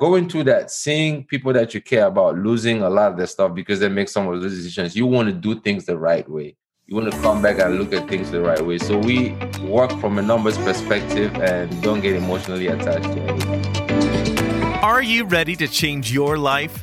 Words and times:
going 0.00 0.26
through 0.30 0.42
that, 0.44 0.70
seeing 0.70 1.22
people 1.24 1.52
that 1.52 1.74
you 1.74 1.80
care 1.82 2.06
about 2.06 2.34
losing 2.38 2.80
a 2.80 2.88
lot 2.88 3.12
of 3.12 3.18
their 3.18 3.26
stuff 3.26 3.54
because 3.54 3.80
they 3.80 3.88
make 3.90 4.08
some 4.08 4.26
of 4.26 4.40
those 4.40 4.56
decisions, 4.56 4.96
you 4.96 5.06
want 5.06 5.28
to 5.28 5.34
do 5.34 5.60
things 5.60 5.84
the 5.84 5.96
right 5.96 6.26
way. 6.26 6.56
You 6.86 6.96
want 6.96 7.12
to 7.12 7.20
come 7.20 7.42
back 7.42 7.58
and 7.60 7.78
look 7.78 7.92
at 7.92 8.08
things 8.08 8.30
the 8.30 8.40
right 8.40 8.64
way. 8.64 8.78
So 8.78 8.96
we 8.96 9.32
work 9.60 9.92
from 10.00 10.18
a 10.18 10.22
numbers 10.22 10.56
perspective 10.56 11.34
and 11.34 11.82
don't 11.82 12.00
get 12.00 12.16
emotionally 12.16 12.68
attached 12.68 13.12
to 13.12 13.20
anything. 13.20 14.74
Are 14.82 15.02
you 15.02 15.26
ready 15.26 15.54
to 15.56 15.68
change 15.68 16.10
your 16.10 16.38
life? 16.38 16.82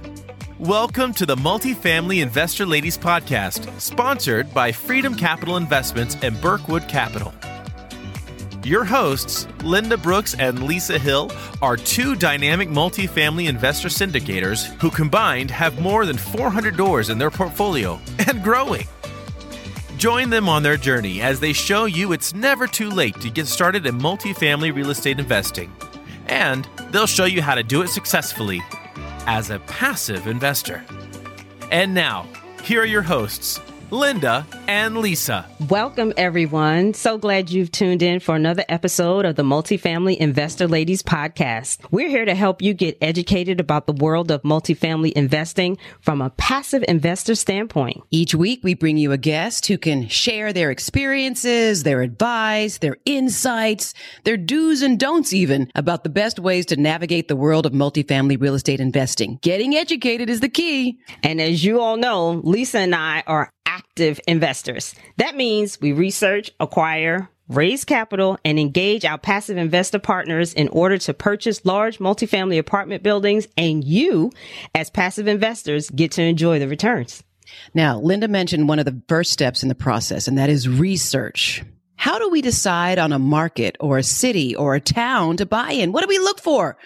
Welcome 0.59 1.11
to 1.15 1.25
the 1.25 1.35
Multifamily 1.35 2.21
Investor 2.21 2.67
Ladies 2.67 2.99
Podcast, 2.99 3.67
sponsored 3.81 4.53
by 4.53 4.71
Freedom 4.71 5.15
Capital 5.15 5.57
Investments 5.57 6.15
and 6.21 6.39
Burkwood 6.39 6.87
Capital. 6.87 7.33
Your 8.67 8.83
hosts, 8.83 9.47
Linda 9.63 9.95
Brooks 9.95 10.35
and 10.37 10.63
Lisa 10.63 10.99
Hill, 10.99 11.31
are 11.61 11.77
two 11.77 12.17
dynamic 12.17 12.67
multifamily 12.67 13.47
investor 13.47 13.87
syndicators 13.87 14.65
who 14.81 14.91
combined 14.91 15.49
have 15.51 15.79
more 15.79 16.05
than 16.05 16.17
400 16.17 16.75
doors 16.75 17.09
in 17.09 17.17
their 17.17 17.31
portfolio 17.31 17.97
and 18.27 18.43
growing. 18.43 18.85
Join 19.95 20.29
them 20.29 20.49
on 20.49 20.63
their 20.63 20.75
journey 20.75 21.21
as 21.21 21.39
they 21.39 21.53
show 21.53 21.85
you 21.85 22.11
it's 22.11 22.33
never 22.33 22.67
too 22.67 22.89
late 22.89 23.17
to 23.21 23.29
get 23.29 23.47
started 23.47 23.85
in 23.85 23.97
multifamily 23.97 24.75
real 24.75 24.89
estate 24.89 25.17
investing. 25.17 25.73
And 26.25 26.67
they'll 26.91 27.07
show 27.07 27.23
you 27.23 27.41
how 27.41 27.55
to 27.55 27.63
do 27.63 27.83
it 27.83 27.87
successfully 27.87 28.61
as 29.27 29.49
a 29.49 29.59
passive 29.59 30.27
investor. 30.27 30.83
And 31.71 31.93
now, 31.93 32.27
here 32.63 32.81
are 32.81 32.85
your 32.85 33.01
hosts, 33.01 33.61
Linda, 33.91 34.45
and 34.67 34.97
Lisa. 34.97 35.45
Welcome, 35.69 36.13
everyone. 36.17 36.93
So 36.93 37.17
glad 37.17 37.49
you've 37.49 37.71
tuned 37.71 38.01
in 38.01 38.19
for 38.19 38.35
another 38.35 38.65
episode 38.67 39.25
of 39.25 39.35
the 39.35 39.43
Multifamily 39.43 40.17
Investor 40.17 40.67
Ladies 40.67 41.01
podcast. 41.01 41.79
We're 41.91 42.09
here 42.09 42.25
to 42.25 42.35
help 42.35 42.61
you 42.61 42.73
get 42.73 42.97
educated 43.01 43.59
about 43.59 43.87
the 43.87 43.93
world 43.93 44.29
of 44.29 44.41
multifamily 44.43 45.13
investing 45.13 45.77
from 46.01 46.21
a 46.21 46.29
passive 46.31 46.83
investor 46.87 47.35
standpoint. 47.35 48.03
Each 48.11 48.35
week, 48.35 48.59
we 48.63 48.73
bring 48.73 48.97
you 48.97 49.11
a 49.11 49.17
guest 49.17 49.67
who 49.67 49.77
can 49.77 50.07
share 50.07 50.51
their 50.51 50.71
experiences, 50.71 51.83
their 51.83 52.01
advice, 52.01 52.79
their 52.79 52.97
insights, 53.05 53.93
their 54.25 54.37
do's 54.37 54.81
and 54.81 54.99
don'ts, 54.99 55.33
even 55.33 55.71
about 55.75 56.03
the 56.03 56.09
best 56.09 56.39
ways 56.39 56.65
to 56.67 56.75
navigate 56.75 57.27
the 57.27 57.35
world 57.35 57.65
of 57.65 57.71
multifamily 57.71 58.39
real 58.39 58.55
estate 58.55 58.79
investing. 58.79 59.39
Getting 59.41 59.75
educated 59.75 60.29
is 60.29 60.41
the 60.41 60.49
key. 60.49 60.99
And 61.23 61.39
as 61.39 61.63
you 61.63 61.79
all 61.79 61.97
know, 61.97 62.41
Lisa 62.43 62.79
and 62.79 62.93
I 62.93 63.23
are 63.25 63.51
active 63.97 64.19
investors. 64.27 64.93
That 65.17 65.35
means 65.35 65.81
we 65.81 65.91
research, 65.91 66.51
acquire, 66.59 67.29
raise 67.47 67.83
capital, 67.83 68.37
and 68.45 68.59
engage 68.59 69.05
our 69.05 69.17
passive 69.17 69.57
investor 69.57 69.97
partners 69.97 70.53
in 70.53 70.67
order 70.67 70.99
to 70.99 71.15
purchase 71.15 71.65
large 71.65 71.97
multifamily 71.97 72.59
apartment 72.59 73.01
buildings. 73.01 73.47
And 73.57 73.83
you, 73.83 74.31
as 74.75 74.91
passive 74.91 75.27
investors, 75.27 75.89
get 75.89 76.11
to 76.11 76.21
enjoy 76.21 76.59
the 76.59 76.67
returns. 76.67 77.23
Now, 77.73 77.99
Linda 77.99 78.27
mentioned 78.27 78.69
one 78.69 78.77
of 78.77 78.85
the 78.85 79.01
first 79.07 79.33
steps 79.33 79.63
in 79.63 79.69
the 79.69 79.73
process, 79.73 80.27
and 80.27 80.37
that 80.37 80.51
is 80.51 80.69
research. 80.69 81.63
How 81.95 82.19
do 82.19 82.29
we 82.29 82.43
decide 82.43 82.99
on 82.99 83.11
a 83.11 83.17
market 83.17 83.77
or 83.79 83.97
a 83.97 84.03
city 84.03 84.55
or 84.55 84.75
a 84.75 84.79
town 84.79 85.37
to 85.37 85.47
buy 85.47 85.71
in? 85.71 85.91
What 85.91 86.01
do 86.01 86.07
we 86.07 86.19
look 86.19 86.39
for? 86.39 86.77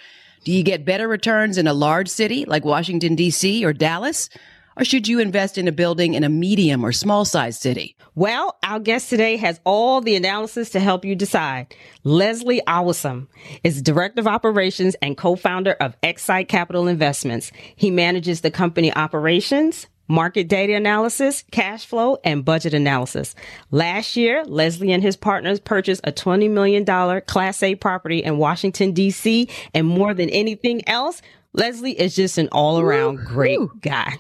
Do 0.46 0.54
you 0.54 0.64
get 0.64 0.86
better 0.86 1.10
returns 1.10 1.58
in 1.58 1.68
a 1.68 1.74
large 1.74 2.08
city 2.08 2.46
like 2.46 2.64
Washington, 2.64 3.16
D.C. 3.16 3.66
or 3.66 3.74
Dallas? 3.74 4.30
Or 4.78 4.86
should 4.86 5.08
you 5.08 5.20
invest 5.20 5.58
in 5.58 5.68
a 5.68 5.72
building 5.72 6.14
in 6.14 6.24
a 6.24 6.30
medium 6.30 6.86
or 6.86 6.92
small 6.92 7.26
sized 7.26 7.62
city? 7.62 7.96
Well, 8.16 8.58
our 8.64 8.80
guest 8.80 9.10
today 9.10 9.38
has 9.38 9.60
all 9.64 10.02
the 10.02 10.16
analysis 10.16 10.70
to 10.72 10.80
help 10.80 11.04
you 11.06 11.16
decide. 11.16 11.76
Leslie 12.04 12.62
Awesome 12.68 13.28
is 13.64 13.82
Director 13.82 14.22
of 14.22 14.28
Operations 14.28 14.96
and 15.02 15.18
co-founder 15.18 15.74
of 15.74 16.00
Xsite 16.02 16.48
Capital 16.48 16.88
Investments. 16.88 17.52
He 17.76 17.92
manages 17.92 18.42
the 18.42 18.52
company 18.52 18.94
operations, 18.94 19.88
market 20.08 20.48
data 20.48 20.74
analysis, 20.74 21.44
cash 21.52 21.86
flow, 21.86 22.18
and 22.24 22.46
budget 22.46 22.74
analysis. 22.74 23.36
Last 23.72 24.16
year, 24.16 24.44
Leslie 24.46 24.92
and 24.92 25.04
his 25.04 25.16
partners 25.16 25.60
purchased 25.60 26.02
a 26.04 26.12
$20 26.12 26.50
million 26.50 26.86
Class 27.22 27.64
A 27.64 27.76
property 27.76 28.24
in 28.24 28.38
Washington, 28.38 28.92
D.C. 28.92 29.48
And 29.74 29.88
more 29.88 30.14
than 30.14 30.30
anything 30.30 30.88
else, 30.88 31.22
Leslie 31.54 32.00
is 32.00 32.16
just 32.16 32.38
an 32.38 32.50
all 32.52 32.80
around 32.80 33.26
great 33.26 33.60
guy. 33.82 34.18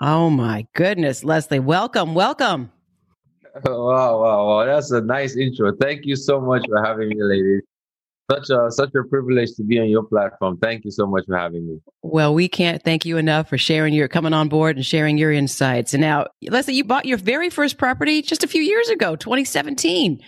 Oh 0.00 0.28
my 0.28 0.66
goodness, 0.74 1.24
Leslie, 1.24 1.60
welcome, 1.60 2.14
welcome. 2.14 2.70
Wow, 3.64 4.20
wow, 4.20 4.46
wow. 4.46 4.66
That's 4.66 4.90
a 4.90 5.00
nice 5.00 5.34
intro. 5.34 5.72
Thank 5.80 6.04
you 6.04 6.14
so 6.14 6.38
much 6.38 6.66
for 6.68 6.84
having 6.84 7.08
me, 7.08 7.16
ladies. 7.18 7.62
Such 8.30 8.50
a 8.50 8.70
such 8.70 8.90
a 8.94 9.02
privilege 9.08 9.54
to 9.54 9.62
be 9.62 9.78
on 9.78 9.88
your 9.88 10.02
platform. 10.02 10.58
Thank 10.58 10.84
you 10.84 10.90
so 10.90 11.06
much 11.06 11.24
for 11.26 11.38
having 11.38 11.66
me. 11.66 11.78
Well, 12.02 12.34
we 12.34 12.48
can't 12.48 12.82
thank 12.82 13.06
you 13.06 13.16
enough 13.16 13.48
for 13.48 13.56
sharing 13.56 13.94
your 13.94 14.08
coming 14.08 14.34
on 14.34 14.50
board 14.50 14.76
and 14.76 14.84
sharing 14.84 15.16
your 15.16 15.32
insights. 15.32 15.94
And 15.94 16.02
now, 16.02 16.26
Leslie, 16.42 16.74
you 16.74 16.84
bought 16.84 17.06
your 17.06 17.16
very 17.16 17.48
first 17.48 17.78
property 17.78 18.20
just 18.20 18.44
a 18.44 18.46
few 18.46 18.60
years 18.60 18.90
ago, 18.90 19.16
2017. 19.16 20.20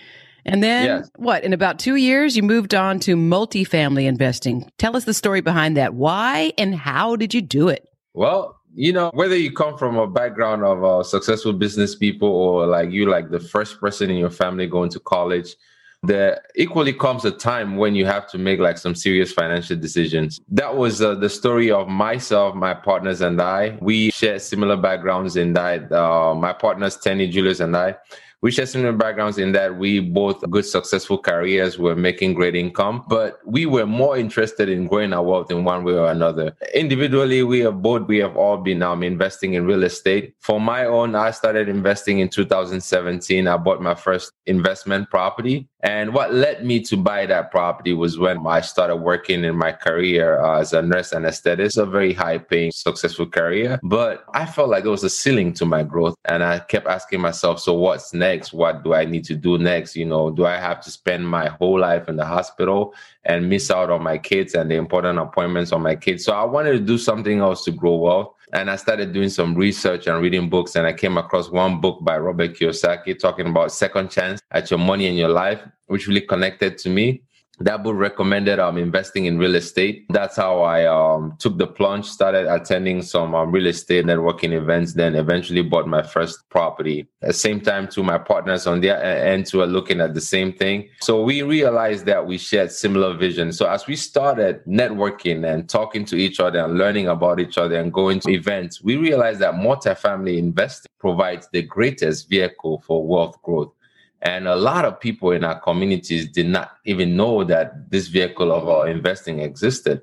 And 0.45 0.63
then 0.63 0.85
yes. 0.85 1.11
what? 1.17 1.43
In 1.43 1.53
about 1.53 1.77
two 1.77 1.97
years, 1.97 2.35
you 2.35 2.41
moved 2.41 2.73
on 2.73 2.99
to 3.01 3.15
multifamily 3.15 4.05
investing. 4.05 4.67
Tell 4.79 4.95
us 4.95 5.03
the 5.03 5.13
story 5.13 5.41
behind 5.41 5.77
that. 5.77 5.93
Why 5.93 6.53
and 6.57 6.73
how 6.73 7.15
did 7.15 7.33
you 7.35 7.41
do 7.41 7.67
it? 7.67 7.87
Well, 8.13 8.58
you 8.73 8.93
know, 8.93 9.09
whether 9.13 9.35
you 9.35 9.51
come 9.51 9.77
from 9.77 9.97
a 9.97 10.07
background 10.07 10.63
of 10.63 10.83
uh, 10.83 11.03
successful 11.03 11.53
business 11.53 11.95
people 11.95 12.29
or 12.29 12.65
like 12.65 12.91
you, 12.91 13.09
like 13.09 13.29
the 13.29 13.39
first 13.39 13.79
person 13.79 14.09
in 14.09 14.17
your 14.17 14.29
family 14.29 14.67
going 14.67 14.89
to 14.91 14.99
college, 14.99 15.55
there 16.03 16.41
equally 16.55 16.93
comes 16.93 17.25
a 17.25 17.31
time 17.31 17.75
when 17.75 17.93
you 17.93 18.05
have 18.05 18.29
to 18.29 18.37
make 18.37 18.59
like 18.59 18.77
some 18.77 18.95
serious 18.95 19.33
financial 19.33 19.75
decisions. 19.75 20.39
That 20.47 20.75
was 20.75 21.01
uh, 21.01 21.15
the 21.15 21.29
story 21.29 21.71
of 21.71 21.89
myself, 21.89 22.55
my 22.55 22.73
partners, 22.73 23.19
and 23.21 23.41
I. 23.41 23.77
We 23.81 24.11
share 24.11 24.39
similar 24.39 24.77
backgrounds 24.77 25.35
in 25.35 25.53
that. 25.53 25.91
Uh, 25.91 26.33
my 26.35 26.53
partners, 26.53 26.95
Tenny, 26.97 27.27
Julius, 27.27 27.59
and 27.59 27.75
I 27.75 27.97
we 28.41 28.51
share 28.51 28.65
similar 28.65 28.93
backgrounds 28.93 29.37
in 29.37 29.51
that 29.51 29.77
we 29.77 29.99
both 29.99 30.41
good 30.49 30.65
successful 30.65 31.17
careers 31.17 31.77
were 31.77 31.95
making 31.95 32.33
great 32.33 32.55
income 32.55 33.03
but 33.09 33.39
we 33.45 33.65
were 33.65 33.85
more 33.85 34.17
interested 34.17 34.69
in 34.69 34.87
growing 34.87 35.13
our 35.13 35.23
wealth 35.23 35.51
in 35.51 35.63
one 35.63 35.83
way 35.83 35.93
or 35.93 36.09
another 36.09 36.55
individually 36.73 37.43
we 37.43 37.59
have 37.59 37.81
both 37.81 38.07
we 38.07 38.17
have 38.17 38.35
all 38.37 38.57
been 38.57 38.81
um, 38.81 39.03
investing 39.03 39.53
in 39.53 39.65
real 39.65 39.83
estate 39.83 40.33
for 40.39 40.59
my 40.59 40.85
own 40.85 41.15
i 41.15 41.31
started 41.31 41.67
investing 41.67 42.19
in 42.19 42.29
2017 42.29 43.47
i 43.47 43.57
bought 43.57 43.81
my 43.81 43.95
first 43.95 44.31
investment 44.45 45.09
property 45.09 45.67
and 45.81 46.13
what 46.13 46.33
led 46.33 46.65
me 46.65 46.81
to 46.81 46.97
buy 46.97 47.25
that 47.25 47.51
property 47.51 47.93
was 47.93 48.19
when 48.19 48.45
I 48.45 48.59
started 48.61 48.97
working 48.97 49.45
in 49.45 49.55
my 49.55 49.71
career 49.71 50.41
uh, 50.41 50.59
as 50.59 50.73
a 50.73 50.81
nurse 50.81 51.11
anesthetist, 51.11 51.77
a 51.77 51.85
very 51.85 52.11
high 52.11 52.37
paying, 52.37 52.71
successful 52.71 53.25
career. 53.27 53.79
But 53.83 54.25
I 54.33 54.45
felt 54.45 54.69
like 54.69 54.83
there 54.83 54.91
was 54.91 55.05
a 55.05 55.09
ceiling 55.09 55.53
to 55.53 55.65
my 55.65 55.83
growth. 55.83 56.15
And 56.25 56.43
I 56.43 56.59
kept 56.59 56.87
asking 56.87 57.21
myself, 57.21 57.61
so 57.61 57.73
what's 57.73 58.13
next? 58.13 58.28
What 58.51 58.83
do 58.83 58.93
I 58.93 59.05
need 59.05 59.25
to 59.25 59.35
do 59.35 59.57
next? 59.57 59.95
You 59.95 60.05
know, 60.05 60.29
do 60.31 60.45
I 60.45 60.57
have 60.57 60.81
to 60.81 60.91
spend 60.91 61.27
my 61.27 61.47
whole 61.47 61.79
life 61.79 62.07
in 62.07 62.15
the 62.15 62.25
hospital 62.25 62.93
and 63.23 63.49
miss 63.49 63.69
out 63.71 63.89
on 63.89 64.03
my 64.03 64.17
kids 64.17 64.53
and 64.53 64.69
the 64.69 64.75
important 64.75 65.19
appointments 65.19 65.71
on 65.71 65.81
my 65.81 65.95
kids? 65.95 66.25
So 66.25 66.33
I 66.33 66.43
wanted 66.43 66.73
to 66.73 66.79
do 66.79 66.97
something 66.97 67.39
else 67.39 67.63
to 67.65 67.71
grow 67.71 67.95
wealth. 67.95 68.33
And 68.51 68.71
I 68.71 68.77
started 68.77 69.13
doing 69.13 69.29
some 69.29 69.53
research 69.53 70.07
and 70.07 70.21
reading 70.21 70.49
books. 70.49 70.75
And 70.75 70.87
I 70.87 70.93
came 70.93 71.17
across 71.17 71.49
one 71.49 71.79
book 71.81 71.99
by 72.03 72.17
Robert 72.17 72.55
Kiyosaki 72.55 73.19
talking 73.19 73.47
about 73.47 73.71
second 73.71 74.09
chance 74.09 74.41
at 74.51 74.71
your 74.71 74.79
money 74.79 75.07
and 75.07 75.17
your 75.17 75.29
life, 75.29 75.61
which 75.87 76.07
really 76.07 76.21
connected 76.21 76.77
to 76.79 76.89
me 76.89 77.21
that 77.59 77.83
book 77.83 77.95
recommended 77.95 78.59
um 78.59 78.77
investing 78.77 79.25
in 79.25 79.37
real 79.37 79.55
estate. 79.55 80.05
That's 80.09 80.35
how 80.35 80.61
I 80.61 80.85
um 80.85 81.35
took 81.39 81.57
the 81.57 81.67
plunge, 81.67 82.05
started 82.05 82.47
attending 82.51 83.01
some 83.01 83.35
um, 83.35 83.51
real 83.51 83.67
estate 83.67 84.05
networking 84.05 84.53
events, 84.53 84.93
then 84.93 85.15
eventually 85.15 85.61
bought 85.61 85.87
my 85.87 86.01
first 86.01 86.49
property. 86.49 87.07
At 87.21 87.29
the 87.29 87.33
same 87.33 87.61
time, 87.61 87.87
to 87.89 88.03
my 88.03 88.17
partners 88.17 88.65
on 88.65 88.81
their 88.81 89.01
end 89.01 89.49
are 89.53 89.65
looking 89.65 90.01
at 90.01 90.13
the 90.13 90.21
same 90.21 90.53
thing. 90.53 90.89
So 91.01 91.23
we 91.23 91.41
realized 91.41 92.05
that 92.05 92.25
we 92.25 92.37
shared 92.37 92.71
similar 92.71 93.15
vision. 93.15 93.51
So 93.51 93.67
as 93.67 93.87
we 93.87 93.95
started 93.95 94.63
networking 94.65 95.51
and 95.51 95.67
talking 95.67 96.05
to 96.05 96.15
each 96.15 96.39
other 96.39 96.59
and 96.59 96.77
learning 96.77 97.07
about 97.07 97.39
each 97.39 97.57
other 97.57 97.75
and 97.75 97.91
going 97.91 98.19
to 98.21 98.31
events, 98.31 98.81
we 98.81 98.95
realized 98.95 99.39
that 99.39 99.55
multifamily 99.55 100.37
investing 100.37 100.89
provides 100.99 101.47
the 101.51 101.61
greatest 101.61 102.29
vehicle 102.29 102.83
for 102.85 103.05
wealth 103.05 103.41
growth. 103.41 103.73
And 104.21 104.47
a 104.47 104.55
lot 104.55 104.83
of 104.83 104.99
people 104.99 105.31
in 105.31 105.43
our 105.43 105.59
communities 105.59 106.27
did 106.27 106.47
not 106.47 106.77
even 106.83 107.15
know 107.15 107.43
that 107.45 107.89
this 107.89 108.07
vehicle 108.07 108.51
of 108.51 108.67
uh, 108.67 108.81
investing 108.83 109.39
existed. 109.39 110.01